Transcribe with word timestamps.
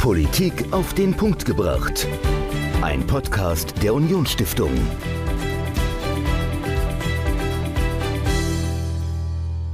Politik 0.00 0.72
auf 0.72 0.94
den 0.94 1.14
Punkt 1.14 1.44
gebracht. 1.44 2.08
Ein 2.80 3.06
Podcast 3.06 3.82
der 3.82 3.92
Unionsstiftung. 3.92 4.70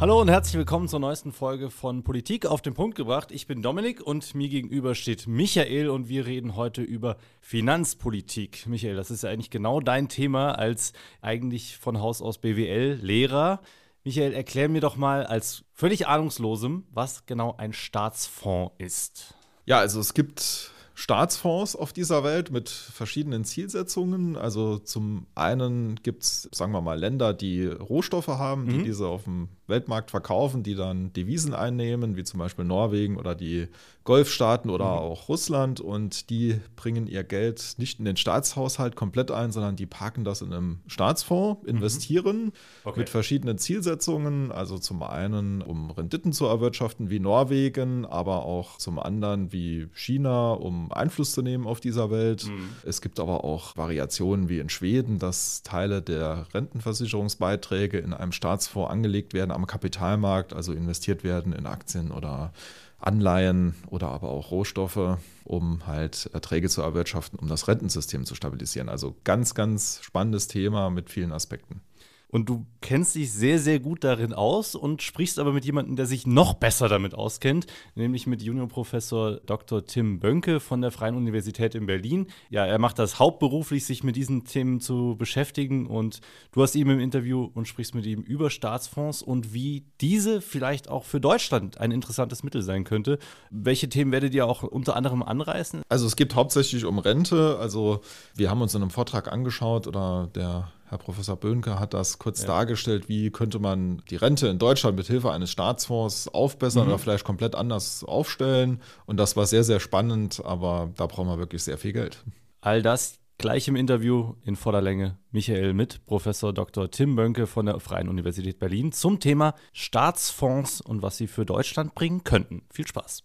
Hallo 0.01 0.21
und 0.21 0.29
herzlich 0.29 0.57
willkommen 0.59 0.89
zur 0.89 0.99
neuesten 0.99 1.31
Folge 1.31 1.71
von 1.71 2.03
Politik 2.03 2.45
auf 2.45 2.61
den 2.61 2.75
Punkt 2.75 2.97
gebracht. 2.97 3.31
Ich 3.31 3.47
bin 3.47 3.63
Dominik 3.63 4.01
und 4.03 4.35
mir 4.35 4.49
gegenüber 4.49 4.97
steht 4.97 5.29
Michael 5.29 5.89
und 5.89 6.09
wir 6.09 6.27
reden 6.27 6.57
heute 6.57 6.83
über 6.83 7.19
Finanzpolitik. 7.41 8.67
Michael, 8.67 8.97
das 8.97 9.13
ist 9.13 9.23
ja 9.23 9.31
eigentlich 9.31 9.51
genau 9.51 9.79
dein 9.79 10.09
Thema 10.09 10.59
als 10.59 10.93
eigentlich 11.23 11.77
von 11.77 12.01
Haus 12.01 12.21
aus 12.21 12.39
BWL-Lehrer. 12.39 13.61
Michael, 14.03 14.33
erklär 14.33 14.69
mir 14.69 14.81
doch 14.81 14.97
mal 14.97 15.25
als 15.25 15.65
völlig 15.73 16.09
ahnungslosem, 16.09 16.85
was 16.91 17.27
genau 17.27 17.55
ein 17.59 17.73
Staatsfonds 17.73 18.75
ist. 18.79 19.36
Ja, 19.67 19.79
also 19.81 20.01
es 20.01 20.15
gibt 20.15 20.71
Staatsfonds 20.95 21.77
auf 21.77 21.93
dieser 21.93 22.25
Welt 22.25 22.51
mit 22.51 22.71
verschiedenen 22.71 23.45
Zielsetzungen. 23.45 24.37
Also 24.37 24.79
zum 24.79 25.27
einen 25.35 25.97
gibt 26.03 26.23
es, 26.23 26.49
sagen 26.53 26.73
wir 26.73 26.81
mal, 26.81 26.99
Länder, 26.99 27.35
die 27.35 27.67
Rohstoffe 27.67 28.29
haben, 28.29 28.67
die 28.67 28.79
mhm. 28.79 28.85
diese 28.85 29.07
auf 29.07 29.25
dem 29.25 29.49
Weltmarkt 29.67 30.11
verkaufen, 30.11 30.63
die 30.63 30.75
dann 30.75 31.13
Devisen 31.13 31.55
einnehmen, 31.55 32.17
wie 32.17 32.25
zum 32.25 32.39
Beispiel 32.39 32.65
Norwegen 32.65 33.17
oder 33.17 33.35
die 33.35 33.69
Golfstaaten 34.05 34.71
oder 34.71 34.85
mhm. 34.85 34.99
auch 34.99 35.29
Russland. 35.29 35.81
Und 35.81 36.31
die 36.31 36.61
bringen 36.77 37.07
ihr 37.07 37.25
Geld 37.25 37.75
nicht 37.77 37.99
in 37.99 38.05
den 38.05 38.17
Staatshaushalt 38.17 38.97
komplett 38.97 39.31
ein, 39.31 39.53
sondern 39.53 39.77
die 39.77 39.87
parken 39.87 40.25
das 40.25 40.41
in 40.41 40.53
einem 40.53 40.79
Staatsfonds, 40.87 41.63
mhm. 41.63 41.69
investieren 41.69 42.45
mhm. 42.45 42.53
okay. 42.85 43.01
mit 43.01 43.11
verschiedenen 43.11 43.59
Zielsetzungen. 43.59 44.53
Also 44.53 44.79
zum 44.79 45.03
einen, 45.03 45.61
um 45.61 45.91
Renditen 45.91 46.33
zu 46.33 46.47
erwirtschaften 46.47 47.11
wie 47.11 47.19
Norwegen, 47.19 48.07
aber 48.07 48.45
auch 48.45 48.79
zum 48.79 48.99
anderen 48.99 49.53
wie 49.53 49.89
China, 49.93 50.53
um 50.53 50.93
Einfluss 50.93 51.33
zu 51.33 51.43
nehmen 51.43 51.67
auf 51.67 51.81
dieser 51.81 52.11
Welt. 52.11 52.47
Mhm. 52.47 52.69
Es 52.85 53.01
gibt 53.01 53.19
aber 53.21 53.45
auch 53.45 53.77
Variationen 53.77 54.49
wie 54.49 54.61
in 54.61 54.69
Schweden, 54.69 55.19
dass 55.19 55.63
Teile 55.63 56.01
der 56.01 56.47
Rentenversicherungsbeiträge 56.55 57.99
in 57.99 58.15
einem 58.15 58.33
Staatsfonds 58.33 58.91
angelegt 58.91 59.35
werden 59.35 59.51
am 59.57 59.67
Kapitalmarkt, 59.67 60.53
also 60.53 60.73
investiert 60.73 61.25
werden 61.25 61.53
in 61.53 61.67
Aktien 61.67 62.13
oder 62.13 62.53
Anleihen 62.99 63.75
oder 63.89 64.09
aber 64.09 64.29
auch 64.29 64.51
Rohstoffe, 64.51 65.19
um 65.45 65.87
halt 65.87 66.31
Erträge 66.33 66.69
zu 66.69 66.83
erwirtschaften, 66.83 67.39
um 67.39 67.49
das 67.49 67.69
Rentensystem 67.69 68.25
zu 68.25 68.35
stabilisieren. 68.35 68.89
Also 68.89 69.17
ganz, 69.25 69.55
ganz 69.55 70.01
spannendes 70.03 70.49
Thema 70.49 70.91
mit 70.91 71.11
vielen 71.11 71.33
Aspekten 71.33 71.83
und 72.29 72.49
du 72.49 72.67
kennst 72.87 73.17
dich 73.17 73.33
sehr, 73.33 73.59
sehr 73.59 73.81
gut 73.81 74.05
darin 74.05 74.33
aus 74.33 74.77
und 74.77 75.03
sprichst 75.03 75.41
aber 75.41 75.53
mit 75.53 75.65
jemandem, 75.65 75.97
der 75.97 76.07
sich 76.07 76.25
noch 76.25 76.55
besser 76.55 76.89
damit 76.89 77.15
auskennt, 77.15 77.67
nämlich 77.97 78.29
mit 78.29 78.43
Juniorprofessor 78.43 79.41
Dr. 79.45 79.85
Tim 79.85 80.21
Bönke 80.21 80.61
von 80.61 80.83
der 80.83 80.93
Freien 80.93 81.17
Universität 81.17 81.75
in 81.75 81.87
Berlin. 81.87 82.29
Ja, 82.49 82.65
er 82.65 82.79
macht 82.79 83.01
das 83.01 83.19
hauptberuflich, 83.19 83.85
sich 83.85 84.05
mit 84.05 84.15
diesen 84.15 84.45
Themen 84.45 84.79
zu 84.79 85.17
beschäftigen 85.19 85.89
und 85.89 86.21
du 86.53 86.63
hast 86.63 86.77
ihn 86.77 86.89
im 86.89 87.01
Interview 87.01 87.51
und 87.55 87.67
sprichst 87.67 87.97
mit 87.97 88.07
ihm 88.07 88.23
über 88.23 88.51
Staatsfonds 88.51 89.21
und 89.21 89.53
wie 89.53 89.87
diese 90.01 90.41
vielleicht 90.41 90.89
auch 90.89 91.03
für 91.03 91.21
Deutschland 91.21 91.79
ein 91.79 91.91
interessantes 91.91 92.45
Mittel 92.45 92.63
sein 92.63 92.85
könnte. 92.85 93.19
Welche 93.51 93.89
Themen 93.89 94.13
werdet 94.13 94.33
ihr 94.33 94.47
auch 94.47 94.63
unter 94.63 94.95
anderem 94.95 95.25
anreißen? 95.25 95.83
Also 95.89 96.07
es 96.07 96.15
geht 96.15 96.37
hauptsächlich 96.37 96.85
um 96.85 97.01
Rente. 97.01 97.59
Also 97.59 98.01
wir 98.37 98.49
haben 98.49 98.63
uns 98.63 98.77
in 98.77 98.83
einem 98.83 98.93
Vortrag 98.93 99.33
angeschaut 99.33 99.89
oder 99.89 100.29
der 100.33 100.71
Herr 100.89 100.99
Professor 100.99 101.35
Böhnke 101.35 101.81
hat 101.81 101.95
das 101.95 102.19
kurz 102.19 102.43
ja. 102.43 102.47
dargestellt, 102.47 102.76
wie 102.77 103.31
könnte 103.31 103.59
man 103.59 104.03
die 104.11 104.17
Rente 104.17 104.49
in 104.49 104.59
Deutschland 104.59 104.97
mit 104.97 105.07
Hilfe 105.07 105.33
eines 105.33 105.51
Staatsfonds 105.51 106.29
aufbessern 106.29 106.85
mhm. 106.85 106.89
oder 106.89 106.99
vielleicht 106.99 107.25
komplett 107.25 107.55
anders 107.55 108.05
aufstellen. 108.05 108.81
Und 109.07 109.19
das 109.19 109.37
war 109.37 109.47
sehr, 109.47 109.65
sehr 109.65 109.81
spannend, 109.81 110.43
aber 110.45 110.91
da 110.97 111.07
brauchen 111.07 111.29
wir 111.29 111.39
wirklich 111.39 111.63
sehr 111.63 111.79
viel 111.79 111.93
Geld. 111.93 112.25
All 112.61 112.83
das 112.83 113.19
gleich 113.39 113.69
im 113.69 113.77
Interview 113.77 114.35
in 114.45 114.57
voller 114.57 114.81
Länge 114.81 115.19
Michael 115.31 115.75
mit 115.75 116.05
Professor 116.07 116.53
Dr. 116.53 116.91
Tim 116.91 117.17
Bönke 117.17 117.47
von 117.47 117.67
der 117.67 117.81
Freien 117.81 118.09
Universität 118.09 118.59
Berlin 118.59 118.93
zum 118.93 119.21
Thema 119.21 119.55
Staatsfonds 119.73 120.81
und 120.81 121.03
was 121.03 121.17
sie 121.17 121.27
für 121.27 121.45
Deutschland 121.45 121.95
bringen 121.95 122.25
könnten. 122.25 122.63
Viel 122.71 122.87
Spaß. 122.87 123.23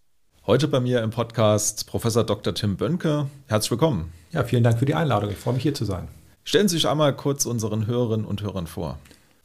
Heute 0.48 0.68
bei 0.68 0.80
mir 0.80 1.04
im 1.04 1.12
Podcast 1.12 1.88
Professor 1.88 2.24
Dr. 2.24 2.54
Tim 2.54 2.76
Bönke. 2.76 3.28
Herzlich 3.48 3.72
willkommen. 3.72 4.12
Ja, 4.32 4.44
vielen 4.44 4.64
Dank 4.64 4.80
für 4.80 4.86
die 4.86 4.96
Einladung. 4.96 5.30
Ich 5.30 5.38
freue 5.38 5.54
mich 5.54 5.64
hier 5.64 5.74
zu 5.74 5.86
sein. 5.86 6.08
Stellen 6.44 6.68
Sie 6.68 6.78
sich 6.78 6.88
einmal 6.88 7.16
kurz 7.16 7.46
unseren 7.46 7.86
Hörerinnen 7.86 8.26
und 8.26 8.42
Hörern 8.42 8.68
vor. 8.68 8.98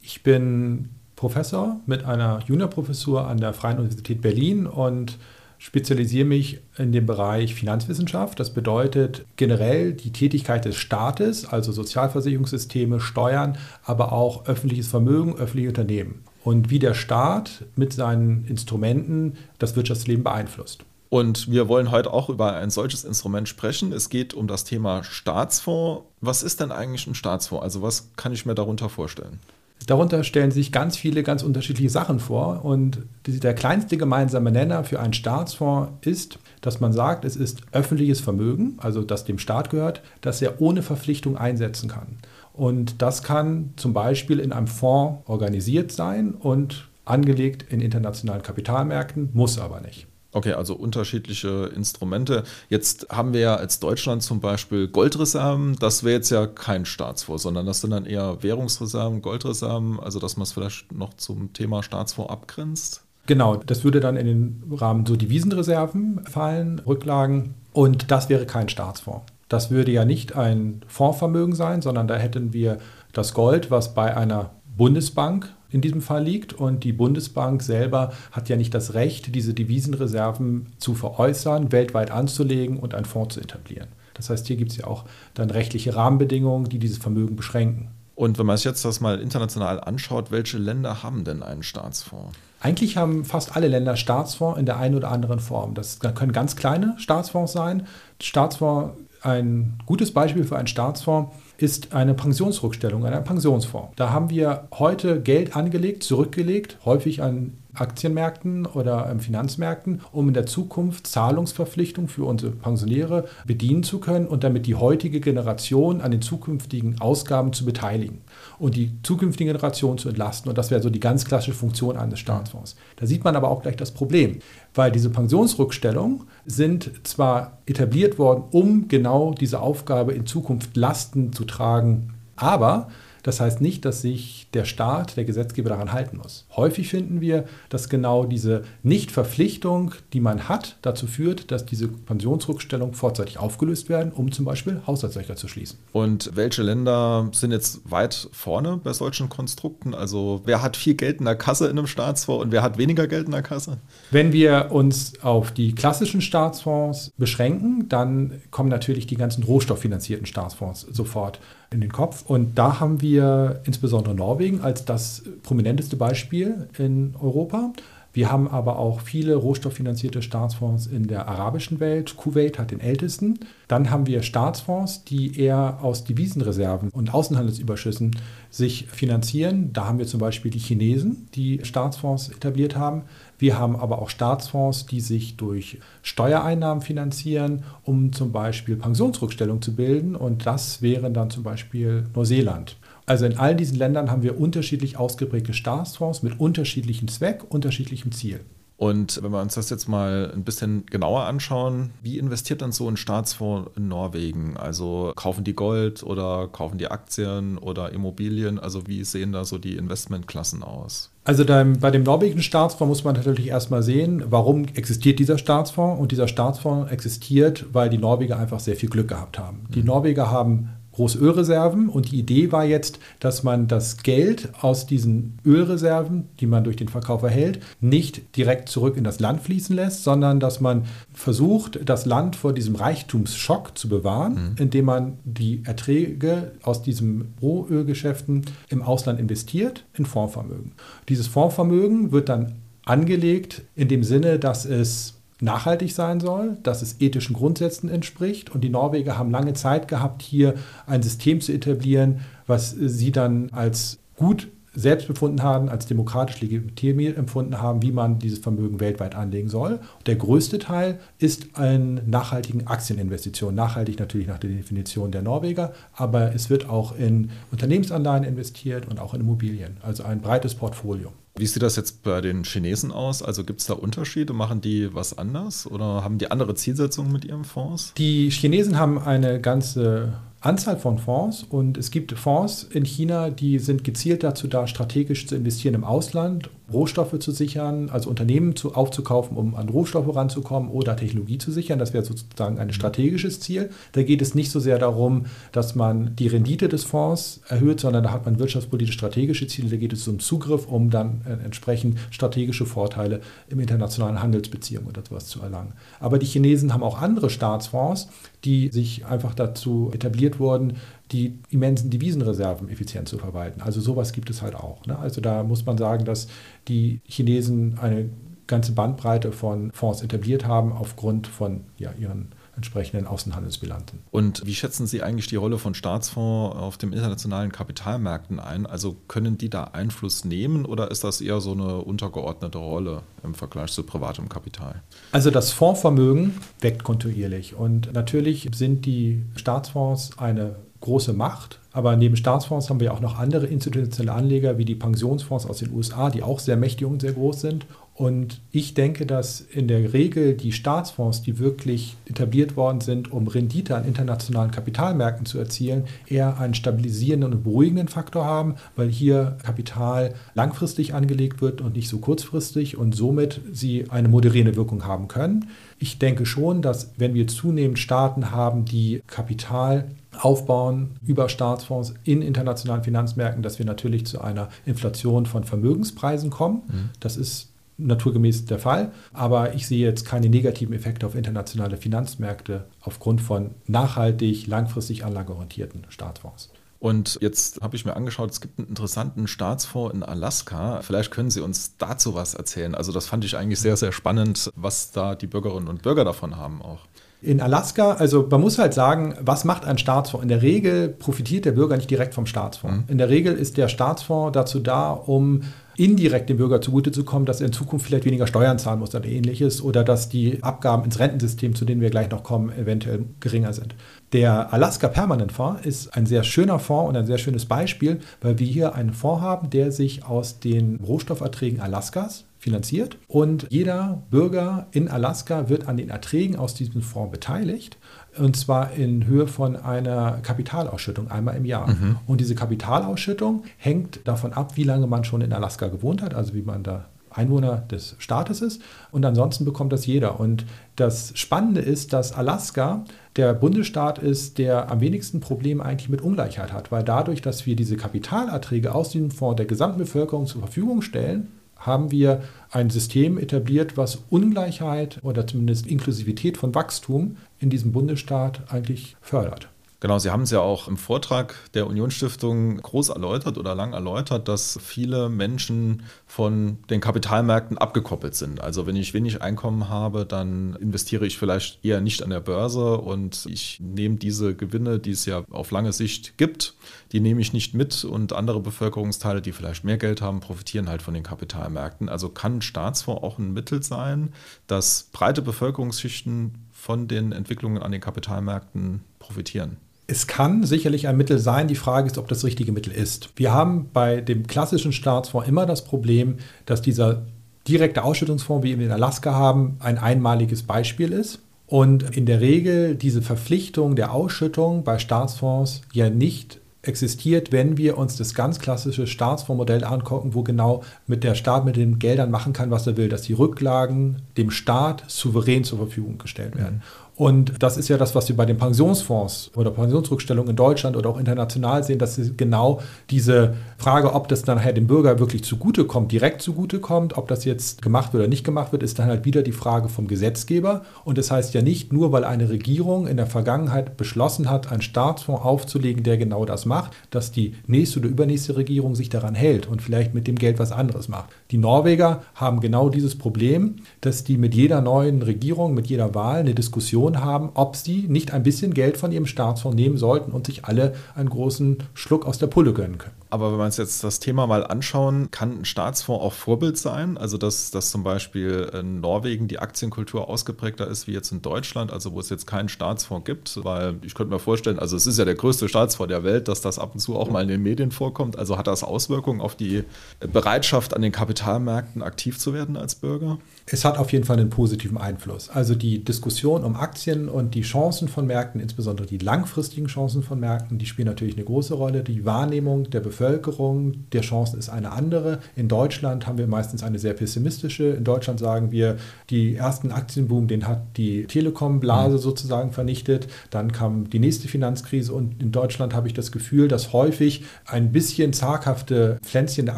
Ich 0.09 0.23
bin 0.23 0.87
Professor 1.17 1.81
mit 1.85 2.05
einer 2.05 2.39
Juniorprofessur 2.47 3.27
an 3.27 3.41
der 3.41 3.51
Freien 3.51 3.79
Universität 3.79 4.21
Berlin 4.21 4.65
und 4.65 5.17
spezialisiere 5.57 6.25
mich 6.25 6.61
in 6.77 6.93
dem 6.93 7.05
Bereich 7.05 7.53
Finanzwissenschaft. 7.53 8.39
Das 8.39 8.53
bedeutet 8.53 9.25
generell 9.35 9.91
die 9.91 10.13
Tätigkeit 10.13 10.63
des 10.63 10.77
Staates, 10.77 11.45
also 11.45 11.73
Sozialversicherungssysteme, 11.73 13.01
Steuern, 13.01 13.57
aber 13.83 14.13
auch 14.13 14.45
öffentliches 14.45 14.87
Vermögen, 14.87 15.35
öffentliche 15.35 15.67
Unternehmen 15.67 16.23
und 16.45 16.69
wie 16.69 16.79
der 16.79 16.93
Staat 16.93 17.65
mit 17.75 17.91
seinen 17.91 18.45
Instrumenten 18.45 19.33
das 19.59 19.75
Wirtschaftsleben 19.75 20.23
beeinflusst. 20.23 20.85
Und 21.09 21.51
wir 21.51 21.67
wollen 21.67 21.91
heute 21.91 22.13
auch 22.13 22.29
über 22.29 22.53
ein 22.53 22.69
solches 22.69 23.03
Instrument 23.03 23.49
sprechen. 23.49 23.91
Es 23.91 24.07
geht 24.07 24.33
um 24.33 24.47
das 24.47 24.63
Thema 24.63 25.03
Staatsfonds. 25.03 26.03
Was 26.21 26.43
ist 26.43 26.61
denn 26.61 26.71
eigentlich 26.71 27.07
ein 27.07 27.15
Staatsfonds? 27.15 27.61
Also 27.61 27.81
was 27.81 28.11
kann 28.15 28.31
ich 28.31 28.45
mir 28.45 28.55
darunter 28.55 28.87
vorstellen? 28.87 29.41
Darunter 29.87 30.25
stellen 30.25 30.51
sich 30.51 30.73
ganz 30.73 30.97
viele 30.97 31.23
ganz 31.23 31.43
unterschiedliche 31.43 31.89
Sachen 31.89 32.19
vor. 32.19 32.65
Und 32.65 32.99
der 33.25 33.53
kleinste 33.53 33.97
gemeinsame 33.97 34.51
Nenner 34.51 34.83
für 34.83 34.99
einen 34.99 35.13
Staatsfonds 35.13 35.91
ist, 36.01 36.39
dass 36.59 36.81
man 36.81 36.91
sagt, 36.91 37.23
es 37.23 37.37
ist 37.37 37.61
öffentliches 37.71 38.19
Vermögen, 38.19 38.77
also 38.79 39.01
das 39.01 39.23
dem 39.23 39.39
Staat 39.39 39.69
gehört, 39.69 40.01
das 40.21 40.41
er 40.41 40.61
ohne 40.61 40.83
Verpflichtung 40.83 41.37
einsetzen 41.37 41.89
kann. 41.89 42.17
Und 42.51 43.01
das 43.01 43.23
kann 43.23 43.73
zum 43.77 43.93
Beispiel 43.93 44.39
in 44.39 44.51
einem 44.51 44.67
Fonds 44.67 45.21
organisiert 45.25 45.91
sein 45.91 46.33
und 46.33 46.89
angelegt 47.05 47.71
in 47.71 47.79
internationalen 47.79 48.43
Kapitalmärkten, 48.43 49.29
muss 49.33 49.57
aber 49.57 49.79
nicht. 49.79 50.06
Okay, 50.37 50.53
also 50.53 50.75
unterschiedliche 50.75 51.71
Instrumente. 51.75 52.43
Jetzt 52.69 53.07
haben 53.09 53.33
wir 53.33 53.39
ja 53.39 53.55
als 53.55 53.79
Deutschland 53.79 54.21
zum 54.21 54.39
Beispiel 54.39 54.87
Goldreserven. 54.87 55.75
Das 55.79 56.03
wäre 56.03 56.17
jetzt 56.17 56.29
ja 56.29 56.45
kein 56.45 56.85
Staatsfonds, 56.85 57.41
sondern 57.41 57.65
das 57.65 57.81
sind 57.81 57.89
dann 57.89 58.05
eher 58.05 58.43
Währungsreserven, 58.43 59.23
Goldreserven. 59.23 59.99
Also, 59.99 60.19
dass 60.19 60.37
man 60.37 60.43
es 60.43 60.51
vielleicht 60.51 60.91
noch 60.91 61.15
zum 61.15 61.53
Thema 61.53 61.81
Staatsfonds 61.81 62.31
abgrenzt. 62.31 63.01
Genau, 63.25 63.55
das 63.55 63.83
würde 63.83 63.99
dann 63.99 64.15
in 64.15 64.27
den 64.27 64.63
Rahmen 64.77 65.07
so 65.07 65.15
Devisenreserven 65.15 66.23
fallen, 66.25 66.83
Rücklagen. 66.85 67.55
Und 67.73 68.11
das 68.11 68.29
wäre 68.29 68.45
kein 68.45 68.69
Staatsfonds. 68.69 69.25
Das 69.49 69.71
würde 69.71 69.91
ja 69.91 70.05
nicht 70.05 70.35
ein 70.35 70.81
Fondsvermögen 70.87 71.55
sein, 71.55 71.81
sondern 71.81 72.07
da 72.07 72.15
hätten 72.15 72.53
wir 72.53 72.77
das 73.11 73.33
Gold, 73.33 73.71
was 73.71 73.95
bei 73.95 74.15
einer 74.15 74.51
Bundesbank 74.77 75.51
in 75.69 75.81
diesem 75.81 76.01
Fall 76.01 76.23
liegt. 76.23 76.53
Und 76.53 76.83
die 76.83 76.93
Bundesbank 76.93 77.61
selber 77.63 78.13
hat 78.31 78.49
ja 78.49 78.55
nicht 78.55 78.73
das 78.73 78.93
Recht, 78.93 79.35
diese 79.35 79.53
Devisenreserven 79.53 80.67
zu 80.77 80.93
veräußern, 80.95 81.71
weltweit 81.71 82.11
anzulegen 82.11 82.77
und 82.77 82.93
einen 82.93 83.05
Fonds 83.05 83.35
zu 83.35 83.41
etablieren. 83.41 83.87
Das 84.13 84.29
heißt, 84.29 84.47
hier 84.47 84.55
gibt 84.55 84.71
es 84.71 84.77
ja 84.77 84.87
auch 84.87 85.05
dann 85.35 85.49
rechtliche 85.49 85.95
Rahmenbedingungen, 85.95 86.69
die 86.69 86.79
dieses 86.79 86.97
Vermögen 86.97 87.35
beschränken. 87.35 87.89
Und 88.15 88.39
wenn 88.39 88.47
man 88.47 88.57
sich 88.57 88.65
jetzt 88.65 88.83
das 88.83 88.99
mal 88.99 89.19
international 89.19 89.79
anschaut, 89.79 90.31
welche 90.31 90.57
Länder 90.57 91.03
haben 91.03 91.23
denn 91.23 91.43
einen 91.43 91.61
Staatsfonds? 91.61 92.35
Eigentlich 92.59 92.97
haben 92.97 93.25
fast 93.25 93.55
alle 93.55 93.67
Länder 93.67 93.95
Staatsfonds 93.95 94.59
in 94.59 94.65
der 94.65 94.77
einen 94.77 94.95
oder 94.95 95.11
anderen 95.11 95.39
Form. 95.39 95.75
Das 95.75 95.99
können 95.99 96.31
ganz 96.31 96.55
kleine 96.55 96.95
Staatsfonds 96.97 97.53
sein. 97.53 97.85
Staatsfonds, 98.19 98.97
ein 99.21 99.77
gutes 99.85 100.11
Beispiel 100.11 100.45
für 100.45 100.57
einen 100.57 100.67
Staatsfonds 100.67 101.35
ist 101.57 101.93
eine 101.93 102.13
Pensionsrückstellung, 102.13 103.05
ein 103.05 103.23
Pensionsfonds. 103.23 103.93
Da 103.95 104.11
haben 104.11 104.29
wir 104.29 104.67
heute 104.73 105.21
Geld 105.21 105.55
angelegt, 105.55 106.03
zurückgelegt, 106.03 106.77
häufig 106.85 107.21
an 107.21 107.57
Aktienmärkten 107.79 108.65
oder 108.65 109.15
Finanzmärkten, 109.19 110.01
um 110.11 110.27
in 110.27 110.33
der 110.33 110.45
Zukunft 110.45 111.07
Zahlungsverpflichtungen 111.07 112.09
für 112.09 112.25
unsere 112.25 112.51
Pensionäre 112.51 113.25
bedienen 113.45 113.83
zu 113.83 113.99
können 113.99 114.27
und 114.27 114.43
damit 114.43 114.65
die 114.65 114.75
heutige 114.75 115.19
Generation 115.19 116.01
an 116.01 116.11
den 116.11 116.21
zukünftigen 116.21 116.99
Ausgaben 116.99 117.53
zu 117.53 117.65
beteiligen 117.65 118.21
und 118.59 118.75
die 118.75 118.91
zukünftige 119.03 119.51
Generation 119.51 119.97
zu 119.97 120.09
entlasten. 120.09 120.49
Und 120.49 120.57
das 120.57 120.71
wäre 120.71 120.81
so 120.81 120.89
die 120.89 120.99
ganz 120.99 121.25
klassische 121.25 121.53
Funktion 121.53 121.97
eines 121.97 122.19
Staatsfonds. 122.19 122.75
Da 122.95 123.05
sieht 123.05 123.23
man 123.23 123.35
aber 123.35 123.49
auch 123.49 123.61
gleich 123.61 123.75
das 123.75 123.91
Problem, 123.91 124.39
weil 124.73 124.91
diese 124.91 125.09
Pensionsrückstellungen 125.09 126.23
sind 126.45 126.91
zwar 127.03 127.59
etabliert 127.65 128.17
worden, 128.17 128.43
um 128.51 128.87
genau 128.87 129.33
diese 129.33 129.61
Aufgabe 129.61 130.13
in 130.13 130.25
Zukunft 130.25 130.75
Lasten 130.77 131.33
zu 131.33 131.45
tragen, 131.45 132.13
aber 132.35 132.89
Das 133.23 133.39
heißt 133.39 133.61
nicht, 133.61 133.85
dass 133.85 134.01
sich 134.01 134.47
der 134.53 134.65
Staat, 134.65 135.17
der 135.17 135.25
Gesetzgeber 135.25 135.69
daran 135.69 135.91
halten 135.93 136.17
muss. 136.17 136.45
Häufig 136.55 136.89
finden 136.89 137.21
wir, 137.21 137.45
dass 137.69 137.89
genau 137.89 138.25
diese 138.25 138.63
Nichtverpflichtung, 138.83 139.93
die 140.13 140.19
man 140.19 140.49
hat, 140.49 140.77
dazu 140.81 141.07
führt, 141.07 141.51
dass 141.51 141.65
diese 141.65 141.87
Pensionsrückstellungen 141.87 142.93
vorzeitig 142.93 143.37
aufgelöst 143.39 143.89
werden, 143.89 144.11
um 144.11 144.31
zum 144.31 144.45
Beispiel 144.45 144.81
Haushaltslöcher 144.87 145.35
zu 145.35 145.47
schließen. 145.47 145.77
Und 145.91 146.31
welche 146.35 146.63
Länder 146.63 147.29
sind 147.31 147.51
jetzt 147.51 147.89
weit 147.89 148.29
vorne 148.31 148.79
bei 148.83 148.93
solchen 148.93 149.29
Konstrukten? 149.29 149.93
Also 149.93 150.41
wer 150.45 150.61
hat 150.61 150.77
viel 150.77 150.95
Geld 150.95 151.19
in 151.19 151.25
der 151.25 151.35
Kasse 151.35 151.65
in 151.65 151.77
einem 151.77 151.87
Staatsfonds 151.87 152.43
und 152.43 152.51
wer 152.51 152.61
hat 152.61 152.77
weniger 152.77 153.07
Geld 153.07 153.25
in 153.25 153.31
der 153.31 153.41
Kasse? 153.41 153.77
Wenn 154.11 154.33
wir 154.33 154.71
uns 154.71 155.13
auf 155.21 155.51
die 155.51 155.73
klassischen 155.73 156.21
Staatsfonds 156.21 157.11
beschränken, 157.17 157.89
dann 157.89 158.41
kommen 158.51 158.69
natürlich 158.69 159.07
die 159.07 159.17
ganzen 159.17 159.43
rohstofffinanzierten 159.43 160.25
Staatsfonds 160.25 160.87
sofort 160.91 161.39
in 161.69 161.81
den 161.81 161.91
Kopf. 161.91 162.23
Und 162.27 162.57
da 162.57 162.79
haben 162.79 163.01
wir 163.01 163.61
insbesondere 163.65 164.15
Norwegen 164.15 164.61
als 164.61 164.85
das 164.85 165.23
prominenteste 165.43 165.95
Beispiel 165.95 166.67
in 166.77 167.15
Europa. 167.21 167.73
Wir 168.17 168.31
haben 168.31 168.47
aber 168.47 168.79
auch 168.79 169.01
viele 169.01 169.35
rohstofffinanzierte 169.35 170.23
Staatsfonds 170.23 170.87
in 170.87 171.05
der 171.05 171.27
arabischen 171.27 171.79
Welt. 171.79 172.17
Kuwait 172.17 172.57
hat 172.57 172.71
den 172.71 172.79
ältesten. 172.79 173.37
Dann 173.67 173.91
haben 173.91 174.07
wir 174.07 174.23
Staatsfonds, 174.23 175.03
die 175.03 175.39
eher 175.39 175.77
aus 175.83 176.03
Devisenreserven 176.03 176.89
und 176.89 177.13
Außenhandelsüberschüssen 177.13 178.15
sich 178.49 178.87
finanzieren. 178.87 179.71
Da 179.71 179.85
haben 179.85 179.99
wir 179.99 180.07
zum 180.07 180.19
Beispiel 180.19 180.49
die 180.49 180.57
Chinesen, 180.57 181.27
die 181.35 181.59
Staatsfonds 181.61 182.29
etabliert 182.29 182.75
haben. 182.75 183.03
Wir 183.39 183.59
haben 183.59 183.75
aber 183.75 184.01
auch 184.01 184.09
Staatsfonds, 184.09 184.87
die 184.87 184.99
sich 184.99 185.37
durch 185.37 185.79
Steuereinnahmen 186.01 186.81
finanzieren, 186.81 187.63
um 187.83 188.11
zum 188.11 188.31
Beispiel 188.31 188.75
Pensionsrückstellung 188.75 189.61
zu 189.61 189.75
bilden. 189.75 190.15
Und 190.15 190.45
das 190.45 190.81
wäre 190.81 191.11
dann 191.11 191.29
zum 191.29 191.43
Beispiel 191.43 192.05
Neuseeland. 192.15 192.77
Also 193.05 193.25
in 193.25 193.37
all 193.37 193.55
diesen 193.55 193.77
Ländern 193.77 194.11
haben 194.11 194.23
wir 194.23 194.39
unterschiedlich 194.39 194.97
ausgeprägte 194.97 195.53
Staatsfonds 195.53 196.23
mit 196.23 196.39
unterschiedlichem 196.39 197.07
Zweck, 197.07 197.43
unterschiedlichem 197.47 198.11
Ziel. 198.11 198.41
Und 198.77 199.23
wenn 199.23 199.31
wir 199.31 199.41
uns 199.41 199.55
das 199.55 199.71
jetzt 199.71 199.89
mal 199.89 200.31
ein 200.33 200.43
bisschen 200.43 200.85
genauer 200.85 201.23
anschauen, 201.23 201.89
wie 202.03 202.19
investiert 202.19 202.61
dann 202.61 202.71
so 202.71 202.87
ein 202.87 202.95
Staatsfonds 202.95 203.71
in 203.75 203.87
Norwegen? 203.87 204.55
Also 204.55 205.13
kaufen 205.15 205.43
die 205.43 205.55
Gold 205.55 206.03
oder 206.03 206.47
kaufen 206.47 206.77
die 206.77 206.89
Aktien 206.89 207.57
oder 207.57 207.91
Immobilien? 207.91 208.59
Also 208.59 208.85
wie 208.85 209.03
sehen 209.03 209.31
da 209.31 209.45
so 209.45 209.57
die 209.57 209.75
Investmentklassen 209.77 210.61
aus? 210.61 211.09
Also 211.23 211.43
bei 211.43 211.91
dem 211.91 212.03
norwegischen 212.03 212.43
Staatsfonds 212.43 212.87
muss 212.87 213.03
man 213.03 213.15
natürlich 213.15 213.47
erstmal 213.47 213.81
sehen, 213.81 214.23
warum 214.29 214.65
existiert 214.65 215.17
dieser 215.17 215.39
Staatsfonds. 215.39 215.99
Und 215.99 216.11
dieser 216.11 216.27
Staatsfonds 216.27 216.91
existiert, 216.91 217.65
weil 217.73 217.89
die 217.89 217.97
Norweger 217.97 218.37
einfach 218.37 218.59
sehr 218.59 218.75
viel 218.75 218.89
Glück 218.89 219.07
gehabt 219.07 219.39
haben. 219.39 219.65
Die 219.73 219.79
mhm. 219.79 219.87
Norweger 219.87 220.29
haben 220.29 220.69
große 220.97 221.19
Ölreserven 221.19 221.89
und 221.89 222.11
die 222.11 222.17
Idee 222.17 222.51
war 222.51 222.65
jetzt, 222.65 222.97
dass 223.19 223.43
man 223.43 223.67
das 223.67 223.97
Geld 223.97 224.49
aus 224.61 224.87
diesen 224.87 225.37
Ölreserven, 225.45 226.27
die 226.39 226.47
man 226.47 226.63
durch 226.63 226.75
den 226.75 226.87
Verkauf 226.87 227.21
erhält, 227.21 227.59
nicht 227.79 228.35
direkt 228.35 228.67
zurück 228.67 228.97
in 228.97 229.03
das 229.03 229.19
Land 229.19 229.41
fließen 229.41 229.75
lässt, 229.75 230.03
sondern 230.03 230.39
dass 230.39 230.59
man 230.59 230.85
versucht, 231.13 231.79
das 231.87 232.07
Land 232.07 232.35
vor 232.35 232.51
diesem 232.51 232.75
Reichtumsschock 232.75 233.77
zu 233.77 233.89
bewahren, 233.89 234.33
mhm. 234.33 234.55
indem 234.57 234.85
man 234.85 235.19
die 235.23 235.61
Erträge 235.65 236.53
aus 236.63 236.81
diesen 236.81 237.35
Rohölgeschäften 237.43 238.45
im 238.69 238.81
Ausland 238.81 239.19
investiert 239.19 239.85
in 239.93 240.07
Fondsvermögen. 240.07 240.71
Dieses 241.09 241.27
Fondsvermögen 241.27 242.11
wird 242.11 242.27
dann 242.27 242.55
angelegt 242.85 243.61
in 243.75 243.87
dem 243.87 244.03
Sinne, 244.03 244.39
dass 244.39 244.65
es 244.65 245.16
nachhaltig 245.39 245.93
sein 245.93 246.19
soll, 246.19 246.57
dass 246.63 246.81
es 246.81 246.99
ethischen 246.99 247.35
Grundsätzen 247.35 247.89
entspricht. 247.89 248.49
Und 248.49 248.61
die 248.61 248.69
Norweger 248.69 249.17
haben 249.17 249.31
lange 249.31 249.53
Zeit 249.53 249.87
gehabt, 249.87 250.21
hier 250.21 250.55
ein 250.85 251.03
System 251.03 251.41
zu 251.41 251.53
etablieren, 251.53 252.21
was 252.47 252.71
sie 252.71 253.11
dann 253.11 253.49
als 253.51 253.99
gut 254.15 254.47
selbst 254.77 255.07
befunden 255.07 255.41
haben, 255.41 255.69
als 255.69 255.87
demokratisch 255.87 256.39
legitimiert 256.39 257.17
empfunden 257.17 257.59
haben, 257.59 257.81
wie 257.81 257.91
man 257.91 258.19
dieses 258.19 258.37
Vermögen 258.37 258.79
weltweit 258.79 259.15
anlegen 259.15 259.49
soll. 259.49 259.79
Der 260.05 260.15
größte 260.15 260.59
Teil 260.59 260.99
ist 261.17 261.57
eine 261.57 262.03
nachhaltigen 262.05 262.67
Aktieninvestition. 262.67 263.55
Nachhaltig 263.55 263.99
natürlich 263.99 264.27
nach 264.27 264.37
der 264.37 264.51
Definition 264.51 265.11
der 265.11 265.23
Norweger, 265.23 265.73
aber 265.93 266.35
es 266.35 266.51
wird 266.51 266.69
auch 266.69 266.95
in 266.95 267.31
Unternehmensanleihen 267.51 268.23
investiert 268.23 268.87
und 268.87 268.99
auch 268.99 269.15
in 269.15 269.21
Immobilien, 269.21 269.77
also 269.81 270.03
ein 270.03 270.21
breites 270.21 270.53
Portfolio. 270.53 271.11
Wie 271.37 271.45
sieht 271.45 271.61
das 271.61 271.75
jetzt 271.75 272.03
bei 272.03 272.21
den 272.21 272.43
Chinesen 272.43 272.91
aus? 272.91 273.21
Also 273.21 273.43
gibt 273.43 273.61
es 273.61 273.67
da 273.67 273.73
Unterschiede? 273.73 274.33
Machen 274.33 274.61
die 274.61 274.93
was 274.93 275.17
anders 275.17 275.69
oder 275.69 276.03
haben 276.03 276.17
die 276.17 276.31
andere 276.31 276.55
Zielsetzungen 276.55 277.11
mit 277.11 277.25
ihrem 277.25 277.43
Fonds? 277.43 277.93
Die 277.97 278.29
Chinesen 278.31 278.79
haben 278.79 278.97
eine 278.99 279.39
ganze 279.39 280.13
Anzahl 280.39 280.77
von 280.77 280.99
Fonds 280.99 281.43
und 281.49 281.77
es 281.77 281.89
gibt 281.89 282.11
Fonds 282.11 282.63
in 282.63 282.85
China, 282.85 283.29
die 283.29 283.57
sind 283.59 283.83
gezielt 283.83 284.23
dazu 284.23 284.47
da, 284.47 284.67
strategisch 284.67 285.27
zu 285.27 285.35
investieren 285.35 285.73
im 285.73 285.83
Ausland, 285.83 286.49
Rohstoffe 286.71 287.17
zu 287.19 287.31
sichern, 287.31 287.89
also 287.89 288.09
Unternehmen 288.09 288.55
zu, 288.55 288.73
aufzukaufen, 288.73 289.37
um 289.37 289.55
an 289.55 289.69
Rohstoffe 289.69 290.13
ranzukommen 290.13 290.69
oder 290.69 290.95
Technologie 290.95 291.37
zu 291.37 291.51
sichern. 291.51 291.79
Das 291.79 291.93
wäre 291.93 292.03
sozusagen 292.03 292.59
ein 292.59 292.73
strategisches 292.73 293.39
Ziel. 293.39 293.69
Da 293.93 294.03
geht 294.03 294.21
es 294.21 294.35
nicht 294.35 294.51
so 294.51 294.59
sehr 294.59 294.77
darum, 294.77 295.25
dass 295.51 295.75
man 295.75 296.15
die 296.15 296.27
Rendite 296.27 296.67
des 296.67 296.83
Fonds 296.83 297.41
erhöht, 297.47 297.79
sondern 297.79 298.03
da 298.03 298.11
hat 298.11 298.25
man 298.25 298.37
wirtschaftspolitisch 298.39 298.95
strategische 298.95 299.47
Ziele. 299.47 299.69
Da 299.69 299.77
geht 299.77 299.93
es 299.93 300.07
um 300.07 300.19
Zugriff, 300.19 300.67
um 300.67 300.89
dann 300.89 301.21
äh, 301.25 301.43
entsprechend 301.45 301.99
strategische 302.11 302.65
Vorteile 302.65 303.21
im 303.47 303.59
internationalen 303.59 304.21
Handelsbeziehungen 304.21 304.89
oder 304.89 305.03
sowas 305.07 305.27
zu 305.27 305.41
erlangen. 305.41 305.73
Aber 305.99 306.19
die 306.19 306.25
Chinesen 306.25 306.73
haben 306.73 306.83
auch 306.83 307.01
andere 307.01 307.29
Staatsfonds, 307.29 308.09
die 308.43 308.69
sich 308.69 309.05
einfach 309.05 309.33
dazu 309.33 309.91
etabliert 309.93 310.39
wurden, 310.39 310.73
die 311.11 311.39
immensen 311.49 311.89
Devisenreserven 311.89 312.69
effizient 312.69 313.07
zu 313.07 313.17
verwalten. 313.17 313.61
Also 313.61 313.79
sowas 313.81 314.11
gibt 314.11 314.29
es 314.29 314.41
halt 314.41 314.55
auch. 314.55 314.85
Ne? 314.85 314.97
Also 314.97 315.21
da 315.21 315.43
muss 315.43 315.65
man 315.65 315.77
sagen, 315.77 316.05
dass 316.05 316.27
die 316.67 316.99
Chinesen 317.05 317.79
eine 317.79 318.09
ganze 318.47 318.71
Bandbreite 318.71 319.31
von 319.31 319.71
Fonds 319.71 320.01
etabliert 320.01 320.45
haben 320.45 320.71
aufgrund 320.71 321.27
von 321.27 321.65
ja, 321.77 321.91
ihren 321.99 322.29
entsprechenden 322.57 323.05
Außenhandelsbilanzen. 323.05 323.99
Und 324.09 324.45
wie 324.45 324.55
schätzen 324.55 324.87
Sie 324.87 325.03
eigentlich 325.03 325.27
die 325.27 325.35
Rolle 325.35 325.59
von 325.59 325.75
Staatsfonds 325.75 326.57
auf 326.57 326.77
den 326.77 326.91
internationalen 326.91 327.51
Kapitalmärkten 327.51 328.39
ein? 328.39 328.65
Also 328.65 328.97
können 329.07 329.37
die 329.37 329.49
da 329.49 329.65
Einfluss 329.65 330.25
nehmen 330.25 330.65
oder 330.65 330.89
ist 330.89 331.03
das 331.03 331.21
eher 331.21 331.39
so 331.39 331.51
eine 331.51 331.77
untergeordnete 331.77 332.57
Rolle 332.57 333.03
im 333.23 333.35
Vergleich 333.35 333.71
zu 333.71 333.83
privatem 333.83 334.27
Kapital? 334.27 334.81
Also 335.11 335.29
das 335.29 335.51
Fondsvermögen 335.51 336.35
weckt 336.59 336.83
kontinuierlich 336.83 337.53
und 337.53 337.93
natürlich 337.93 338.49
sind 338.55 338.87
die 338.87 339.23
Staatsfonds 339.35 340.17
eine 340.17 340.55
große 340.81 341.13
Macht. 341.13 341.59
Aber 341.71 341.95
neben 341.95 342.15
Staatsfonds 342.15 342.69
haben 342.69 342.79
wir 342.79 342.93
auch 342.93 343.01
noch 343.01 343.19
andere 343.19 343.45
institutionelle 343.45 344.15
Anleger 344.15 344.57
wie 344.57 344.65
die 344.65 344.75
Pensionsfonds 344.75 345.45
aus 345.45 345.59
den 345.59 345.71
USA, 345.73 346.09
die 346.09 346.23
auch 346.23 346.39
sehr 346.39 346.57
mächtig 346.57 346.87
und 346.87 347.01
sehr 347.01 347.13
groß 347.13 347.41
sind. 347.41 347.65
Und 347.97 348.41
ich 348.51 348.75
denke, 348.75 349.07
dass 349.07 349.41
in 349.41 349.67
der 349.67 349.91
Regel 349.91 350.35
die 350.35 350.51
Staatsfonds, 350.51 351.23
die 351.23 351.39
wirklich 351.39 351.97
etabliert 352.05 352.55
worden 352.55 352.79
sind, 352.79 353.11
um 353.11 353.27
Rendite 353.27 353.75
an 353.75 353.85
internationalen 353.85 354.51
Kapitalmärkten 354.51 355.25
zu 355.25 355.39
erzielen, 355.39 355.85
eher 356.05 356.39
einen 356.39 356.53
stabilisierenden 356.53 357.33
und 357.33 357.43
beruhigenden 357.43 357.87
Faktor 357.87 358.23
haben, 358.23 358.53
weil 358.75 358.89
hier 358.89 359.37
Kapital 359.41 360.13
langfristig 360.35 360.93
angelegt 360.93 361.41
wird 361.41 361.59
und 361.59 361.75
nicht 361.75 361.89
so 361.89 361.97
kurzfristig 361.97 362.77
und 362.77 362.95
somit 362.95 363.41
sie 363.51 363.89
eine 363.89 364.09
moderierende 364.09 364.55
Wirkung 364.55 364.85
haben 364.85 365.07
können. 365.07 365.49
Ich 365.79 365.97
denke 365.97 366.27
schon, 366.27 366.61
dass 366.61 366.91
wenn 366.97 367.15
wir 367.15 367.27
zunehmend 367.27 367.79
Staaten 367.79 368.29
haben, 368.29 368.65
die 368.65 369.01
Kapital 369.07 369.89
aufbauen 370.19 370.97
über 371.05 371.29
Staatsfonds 371.29 371.93
in 372.03 372.21
internationalen 372.21 372.83
Finanzmärkten, 372.83 373.43
dass 373.43 373.59
wir 373.59 373.65
natürlich 373.65 374.05
zu 374.05 374.21
einer 374.21 374.49
Inflation 374.65 375.25
von 375.25 375.43
Vermögenspreisen 375.43 376.29
kommen. 376.29 376.63
Mhm. 376.67 376.89
Das 376.99 377.17
ist 377.17 377.49
naturgemäß 377.77 378.45
der 378.45 378.59
Fall. 378.59 378.91
Aber 379.13 379.53
ich 379.53 379.67
sehe 379.67 379.85
jetzt 379.85 380.05
keine 380.05 380.29
negativen 380.29 380.73
Effekte 380.73 381.05
auf 381.05 381.15
internationale 381.15 381.77
Finanzmärkte 381.77 382.65
aufgrund 382.81 383.21
von 383.21 383.51
nachhaltig, 383.67 384.47
langfristig 384.47 385.05
anlageorientierten 385.05 385.85
Staatsfonds. 385.89 386.49
Und 386.79 387.17
jetzt 387.21 387.61
habe 387.61 387.75
ich 387.75 387.85
mir 387.85 387.95
angeschaut, 387.95 388.29
es 388.29 388.39
gibt 388.39 388.59
einen 388.59 388.67
interessanten 388.67 389.27
Staatsfonds 389.27 389.95
in 389.95 390.03
Alaska. 390.03 390.81
Vielleicht 390.83 391.09
können 391.09 391.31
Sie 391.31 391.41
uns 391.41 391.75
dazu 391.77 392.13
was 392.13 392.35
erzählen. 392.35 392.75
Also 392.75 392.91
das 392.91 393.07
fand 393.07 393.25
ich 393.25 393.35
eigentlich 393.35 393.59
sehr, 393.59 393.77
sehr 393.77 393.91
spannend, 393.91 394.51
was 394.55 394.91
da 394.91 395.15
die 395.15 395.27
Bürgerinnen 395.27 395.67
und 395.67 395.81
Bürger 395.81 396.05
davon 396.05 396.37
haben 396.37 396.61
auch. 396.61 396.81
In 397.19 397.41
Alaska, 397.41 397.93
also 397.93 398.27
man 398.29 398.41
muss 398.41 398.59
halt 398.59 398.75
sagen, 398.75 399.15
was 399.19 399.43
macht 399.43 399.65
ein 399.65 399.79
Staatsfonds? 399.79 400.23
In 400.23 400.29
der 400.29 400.43
Regel 400.43 400.89
profitiert 400.89 401.45
der 401.45 401.53
Bürger 401.53 401.75
nicht 401.75 401.89
direkt 401.89 402.13
vom 402.13 402.27
Staatsfonds. 402.27 402.77
Mhm. 402.77 402.83
In 402.89 402.97
der 402.99 403.09
Regel 403.09 403.33
ist 403.33 403.57
der 403.57 403.69
Staatsfonds 403.69 404.33
dazu 404.33 404.59
da, 404.59 404.91
um 404.91 405.41
indirekt 405.77 406.29
dem 406.29 406.37
Bürger 406.37 406.61
zugute 406.61 406.91
zu 406.91 407.03
kommen, 407.05 407.25
dass 407.25 407.39
er 407.39 407.47
in 407.47 407.53
Zukunft 407.53 407.85
vielleicht 407.85 408.05
weniger 408.05 408.27
Steuern 408.27 408.59
zahlen 408.59 408.79
muss 408.79 408.93
oder 408.93 409.05
ähnliches 409.05 409.61
oder 409.61 409.83
dass 409.83 410.09
die 410.09 410.43
Abgaben 410.43 410.83
ins 410.83 410.99
Rentensystem, 410.99 411.55
zu 411.55 411.65
denen 411.65 411.81
wir 411.81 411.91
gleich 411.91 412.09
noch 412.09 412.23
kommen, 412.23 412.51
eventuell 412.51 413.05
geringer 413.19 413.53
sind. 413.53 413.75
Der 414.13 414.53
Alaska 414.53 414.87
Permanent 414.87 415.31
Fonds 415.31 415.65
ist 415.65 415.95
ein 415.95 416.05
sehr 416.05 416.23
schöner 416.23 416.59
Fonds 416.59 416.89
und 416.89 416.97
ein 416.97 417.05
sehr 417.05 417.19
schönes 417.19 417.45
Beispiel, 417.45 417.99
weil 418.21 418.39
wir 418.39 418.47
hier 418.47 418.75
einen 418.75 418.93
Fonds 418.93 419.21
haben, 419.21 419.49
der 419.49 419.71
sich 419.71 420.05
aus 420.05 420.39
den 420.39 420.79
Rohstofferträgen 420.83 421.59
Alaskas 421.61 422.25
finanziert 422.47 422.97
und 423.07 423.45
jeder 423.49 424.03
Bürger 424.09 424.67
in 424.71 424.87
Alaska 424.87 425.49
wird 425.49 425.67
an 425.67 425.75
den 425.75 425.89
Erträgen 425.89 426.37
aus 426.37 426.53
diesem 426.53 426.81
Fonds 426.81 427.11
beteiligt 427.11 427.77
und 428.17 428.37
zwar 428.37 428.71
in 428.71 429.05
Höhe 429.05 429.27
von 429.27 429.57
einer 429.57 430.19
Kapitalausschüttung 430.23 431.11
einmal 431.11 431.35
im 431.35 431.43
Jahr. 431.43 431.67
Mhm. 431.67 431.97
Und 432.07 432.21
diese 432.21 432.35
Kapitalausschüttung 432.35 433.43
hängt 433.57 434.07
davon 434.07 434.31
ab, 434.31 434.55
wie 434.55 434.63
lange 434.63 434.87
man 434.87 435.03
schon 435.03 435.19
in 435.21 435.33
Alaska 435.33 435.67
gewohnt 435.67 436.01
hat, 436.01 436.13
also 436.13 436.33
wie 436.33 436.41
man 436.41 436.63
da 436.63 436.85
Einwohner 437.11 437.57
des 437.57 437.95
Staates 437.99 438.41
ist. 438.41 438.61
Und 438.91 439.05
ansonsten 439.05 439.43
bekommt 439.43 439.73
das 439.73 439.85
jeder. 439.85 440.19
Und 440.19 440.45
das 440.75 441.11
Spannende 441.15 441.61
ist, 441.61 441.91
dass 441.91 442.13
Alaska 442.13 442.85
der 443.15 443.33
Bundesstaat 443.33 443.99
ist, 443.99 444.37
der 444.37 444.71
am 444.71 444.79
wenigsten 444.79 445.19
Probleme 445.19 445.65
eigentlich 445.65 445.89
mit 445.89 446.01
Ungleichheit 446.01 446.53
hat, 446.53 446.71
weil 446.71 446.83
dadurch, 446.83 447.21
dass 447.21 447.45
wir 447.45 447.55
diese 447.55 447.75
Kapitalerträge 447.75 448.73
aus 448.73 448.89
diesem 448.89 449.11
Fonds 449.11 449.37
der 449.37 449.47
gesamten 449.47 449.79
Bevölkerung 449.79 450.27
zur 450.27 450.41
Verfügung 450.41 450.81
stellen, 450.81 451.31
haben 451.59 451.91
wir 451.91 452.23
ein 452.51 452.69
System 452.69 453.17
etabliert, 453.17 453.77
was 453.77 454.03
Ungleichheit 454.09 454.99
oder 455.03 455.27
zumindest 455.27 455.67
Inklusivität 455.67 456.37
von 456.37 456.55
Wachstum 456.55 457.17
in 457.39 457.49
diesem 457.49 457.71
Bundesstaat 457.71 458.41
eigentlich 458.51 458.95
fördert. 459.01 459.49
Genau, 459.79 459.99
Sie 459.99 460.09
haben 460.09 460.23
es 460.23 460.31
ja 460.31 460.39
auch 460.39 460.67
im 460.67 460.75
Vortrag 460.75 461.35
der 461.53 461.67
Unionsstiftung 461.67 462.57
groß 462.57 462.89
erläutert 462.89 463.37
oder 463.37 463.53
lang 463.53 463.73
erläutert, 463.73 464.27
dass 464.27 464.57
viele 464.59 465.07
Menschen 465.07 465.83
von 466.07 466.57
den 466.71 466.81
Kapitalmärkten 466.81 467.59
abgekoppelt 467.59 468.15
sind. 468.15 468.41
Also 468.41 468.65
wenn 468.65 468.75
ich 468.75 468.95
wenig 468.95 469.21
Einkommen 469.21 469.69
habe, 469.69 470.07
dann 470.07 470.55
investiere 470.55 471.05
ich 471.05 471.19
vielleicht 471.19 471.63
eher 471.63 471.79
nicht 471.79 472.01
an 472.01 472.09
der 472.09 472.21
Börse 472.21 472.79
und 472.79 473.27
ich 473.29 473.59
nehme 473.59 473.97
diese 473.97 474.33
Gewinne, 474.33 474.79
die 474.79 474.91
es 474.91 475.05
ja 475.05 475.23
auf 475.29 475.51
lange 475.51 475.71
Sicht 475.73 476.17
gibt, 476.17 476.55
die 476.91 476.99
nehme 476.99 477.21
ich 477.21 477.31
nicht 477.31 477.53
mit 477.53 477.85
und 477.85 478.13
andere 478.13 478.39
Bevölkerungsteile, 478.39 479.21
die 479.21 479.31
vielleicht 479.31 479.63
mehr 479.63 479.77
Geld 479.77 480.01
haben, 480.01 480.21
profitieren 480.21 480.69
halt 480.69 480.81
von 480.81 480.95
den 480.95 481.03
Kapitalmärkten. 481.03 481.87
Also 481.87 482.09
kann 482.09 482.41
Staatsfonds 482.41 483.03
auch 483.03 483.19
ein 483.19 483.31
Mittel 483.31 483.61
sein, 483.61 484.11
dass 484.47 484.89
breite 484.91 485.21
Bevölkerungsschichten 485.21 486.47
von 486.51 486.87
den 486.87 487.11
Entwicklungen 487.11 487.61
an 487.61 487.71
den 487.71 487.81
Kapitalmärkten 487.81 488.81
profitieren 488.97 489.57
es 489.87 490.05
kann 490.05 490.43
sicherlich 490.43 490.87
ein 490.87 490.97
Mittel 490.97 491.17
sein. 491.17 491.47
Die 491.47 491.55
Frage 491.55 491.87
ist, 491.87 491.97
ob 491.97 492.09
das 492.09 492.25
richtige 492.25 492.51
Mittel 492.51 492.73
ist. 492.73 493.09
Wir 493.15 493.33
haben 493.33 493.69
bei 493.71 494.01
dem 494.01 494.27
klassischen 494.27 494.73
Staatsfonds 494.73 495.27
immer 495.27 495.45
das 495.45 495.63
Problem, 495.63 496.17
dass 496.45 496.61
dieser 496.61 497.03
direkte 497.47 497.83
Ausschüttungsfonds, 497.83 498.43
wie 498.43 498.59
wir 498.59 498.65
in 498.65 498.71
Alaska 498.71 499.13
haben, 499.13 499.55
ein 499.59 499.77
einmaliges 499.77 500.43
Beispiel 500.43 500.91
ist. 500.91 501.19
Und 501.45 501.95
in 501.95 502.05
der 502.05 502.19
Regel 502.19 502.75
diese 502.75 503.01
Verpflichtung 503.01 503.77
der 503.77 503.93
Ausschüttung 503.93 504.65
bei 504.65 504.79
Staatsfonds 504.79 505.61
ja 505.71 505.89
nicht 505.89 506.41
existiert, 506.61 507.31
wenn 507.31 507.55
wir 507.55 507.77
uns 507.77 507.95
das 507.95 508.13
ganz 508.13 508.39
klassische 508.39 508.87
Staatsfondsmodell 508.87 509.63
angucken, 509.63 510.13
wo 510.13 510.23
genau 510.23 510.63
mit 510.85 511.05
der 511.05 511.15
Staat 511.15 511.45
mit 511.45 511.55
den 511.55 511.79
Geldern 511.79 512.11
machen 512.11 512.33
kann, 512.33 512.51
was 512.51 512.67
er 512.67 512.75
will, 512.75 512.89
dass 512.89 513.03
die 513.03 513.13
Rücklagen 513.13 514.01
dem 514.17 514.31
Staat 514.31 514.83
souverän 514.87 515.45
zur 515.45 515.59
Verfügung 515.59 515.97
gestellt 515.97 516.35
werden. 516.35 516.55
Mhm. 516.55 516.86
Und 516.97 517.43
das 517.43 517.57
ist 517.57 517.67
ja 517.67 517.77
das, 517.77 517.93
was 517.93 518.09
wir 518.09 518.17
bei 518.17 518.25
den 518.25 518.39
Pensionsfonds 518.39 519.29
oder 519.35 519.51
Pensionsrückstellungen 519.51 520.31
in 520.31 520.35
Deutschland 520.35 520.75
oder 520.75 520.89
auch 520.89 520.97
international 520.97 521.63
sehen, 521.63 521.77
dass 521.77 522.01
genau 522.17 522.59
diese 522.89 523.35
Frage, 523.59 523.93
ob 523.93 524.07
das 524.07 524.23
dann 524.23 524.43
halt 524.43 524.57
dem 524.57 524.65
Bürger 524.65 524.97
wirklich 524.97 525.23
zugutekommt, 525.23 525.91
direkt 525.91 526.23
zugutekommt, 526.23 526.97
ob 526.97 527.07
das 527.07 527.23
jetzt 527.23 527.61
gemacht 527.61 527.93
wird 527.93 528.01
oder 528.01 528.09
nicht 528.09 528.23
gemacht 528.23 528.51
wird, 528.51 528.63
ist 528.63 528.79
dann 528.79 528.87
halt 528.87 529.05
wieder 529.05 529.21
die 529.21 529.31
Frage 529.31 529.69
vom 529.69 529.87
Gesetzgeber. 529.87 530.63
Und 530.85 530.97
das 530.97 531.11
heißt 531.11 531.35
ja 531.35 531.43
nicht 531.43 531.71
nur, 531.71 531.91
weil 531.91 532.03
eine 532.03 532.29
Regierung 532.29 532.87
in 532.87 532.97
der 532.97 533.05
Vergangenheit 533.05 533.77
beschlossen 533.77 534.31
hat, 534.31 534.51
einen 534.51 534.63
Staatsfonds 534.63 535.23
aufzulegen, 535.23 535.83
der 535.83 535.97
genau 535.97 536.25
das 536.25 536.47
macht, 536.47 536.71
dass 536.89 537.11
die 537.11 537.35
nächste 537.45 537.79
oder 537.79 537.89
übernächste 537.89 538.35
Regierung 538.37 538.73
sich 538.73 538.89
daran 538.89 539.13
hält 539.13 539.45
und 539.45 539.61
vielleicht 539.61 539.93
mit 539.93 540.07
dem 540.07 540.15
Geld 540.15 540.39
was 540.39 540.51
anderes 540.51 540.87
macht. 540.87 541.09
Die 541.29 541.37
Norweger 541.37 542.01
haben 542.15 542.39
genau 542.39 542.69
dieses 542.69 542.97
Problem, 542.97 543.57
dass 543.81 544.03
die 544.03 544.17
mit 544.17 544.33
jeder 544.33 544.61
neuen 544.61 545.03
Regierung, 545.03 545.53
mit 545.53 545.67
jeder 545.67 545.93
Wahl 545.93 546.21
eine 546.21 546.33
Diskussion 546.33 546.86
Diskussion 546.87 547.03
haben, 547.05 547.29
ob 547.33 547.55
sie 547.55 547.85
nicht 547.87 548.13
ein 548.13 548.23
bisschen 548.23 548.53
Geld 548.53 548.77
von 548.77 548.91
ihrem 548.91 549.05
Staatsfonds 549.05 549.55
nehmen 549.55 549.77
sollten 549.77 550.11
und 550.11 550.25
sich 550.25 550.45
alle 550.45 550.73
einen 550.95 551.09
großen 551.09 551.57
Schluck 551.73 552.05
aus 552.05 552.17
der 552.17 552.27
Pulle 552.27 552.53
gönnen 552.53 552.77
können. 552.77 552.95
Aber 553.09 553.31
wenn 553.31 553.39
wir 553.39 553.45
uns 553.45 553.57
jetzt 553.57 553.83
das 553.83 553.99
Thema 553.99 554.27
mal 554.27 554.45
anschauen, 554.45 555.09
kann 555.11 555.39
ein 555.39 555.45
Staatsfonds 555.45 556.03
auch 556.03 556.13
Vorbild 556.13 556.57
sein? 556.57 556.97
Also, 556.97 557.17
dass, 557.17 557.51
dass 557.51 557.71
zum 557.71 557.83
Beispiel 557.83 558.49
in 558.53 558.81
Norwegen 558.81 559.27
die 559.27 559.39
Aktienkultur 559.39 560.09
ausgeprägter 560.09 560.67
ist 560.67 560.87
wie 560.87 560.91
jetzt 560.91 561.11
in 561.11 561.21
Deutschland, 561.21 561.71
also 561.71 561.93
wo 561.93 561.99
es 561.99 562.09
jetzt 562.09 562.27
keinen 562.27 562.49
Staatsfonds 562.49 563.05
gibt, 563.05 563.43
weil 563.43 563.75
ich 563.83 563.95
könnte 563.95 564.13
mir 564.13 564.19
vorstellen, 564.19 564.59
also 564.59 564.75
es 564.75 564.87
ist 564.87 564.99
ja 564.99 565.05
der 565.05 565.15
größte 565.15 565.47
Staatsfonds 565.47 565.89
der 565.89 566.03
Welt, 566.03 566.27
dass 566.27 566.41
das 566.41 566.59
ab 566.59 566.71
und 566.73 566.79
zu 566.79 566.97
auch 566.97 567.09
mal 567.09 567.21
in 567.21 567.29
den 567.29 567.43
Medien 567.43 567.71
vorkommt. 567.71 568.17
Also 568.17 568.37
hat 568.37 568.47
das 568.47 568.63
Auswirkungen 568.63 569.21
auf 569.21 569.35
die 569.35 569.63
Bereitschaft, 569.99 570.75
an 570.75 570.81
den 570.81 570.91
Kapitalmärkten 570.91 571.81
aktiv 571.81 572.19
zu 572.19 572.33
werden 572.33 572.57
als 572.57 572.75
Bürger? 572.75 573.19
Es 573.45 573.63
hat 573.63 573.77
auf 573.77 573.93
jeden 573.93 574.03
Fall 574.03 574.19
einen 574.19 574.29
positiven 574.29 574.77
Einfluss. 574.77 575.29
Also 575.29 575.55
die 575.55 575.83
Diskussion 575.83 576.43
um 576.43 576.55
Aktien 576.55 577.07
und 577.07 577.35
die 577.35 577.41
Chancen 577.41 577.87
von 577.87 578.05
Märkten, 578.05 578.41
insbesondere 578.41 578.85
die 578.85 578.97
langfristigen 578.97 579.67
Chancen 579.67 580.03
von 580.03 580.19
Märkten, 580.19 580.57
die 580.57 580.65
spielen 580.65 580.87
natürlich 580.87 581.15
eine 581.15 581.23
große 581.23 581.53
Rolle. 581.53 581.83
Die 581.83 582.03
Wahrnehmung 582.03 582.69
der 582.69 582.81
Bevölkerung 582.81 582.96
Bevölkerung 582.97 583.89
der 583.91 584.01
Chancen 584.01 584.39
ist 584.39 584.49
eine 584.49 584.71
andere. 584.71 585.19
In 585.35 585.47
Deutschland 585.47 586.07
haben 586.07 586.17
wir 586.17 586.27
meistens 586.27 586.63
eine 586.63 586.79
sehr 586.79 586.93
pessimistische. 586.93 587.65
In 587.65 587.83
Deutschland 587.83 588.19
sagen 588.19 588.51
wir, 588.51 588.77
die 589.09 589.35
ersten 589.35 589.71
Aktienboom, 589.71 590.27
den 590.27 590.47
hat 590.47 590.77
die 590.77 591.05
Telekom-Blase 591.05 591.97
mhm. 591.97 592.01
sozusagen 592.01 592.51
vernichtet. 592.51 593.07
Dann 593.29 593.51
kam 593.51 593.89
die 593.89 593.99
nächste 593.99 594.27
Finanzkrise 594.27 594.93
und 594.93 595.21
in 595.21 595.31
Deutschland 595.31 595.75
habe 595.75 595.87
ich 595.87 595.93
das 595.93 596.11
Gefühl, 596.11 596.47
dass 596.47 596.73
häufig 596.73 597.23
ein 597.45 597.71
bisschen 597.71 598.13
zaghafte 598.13 598.97
Pflänzchen 599.03 599.45
der 599.45 599.57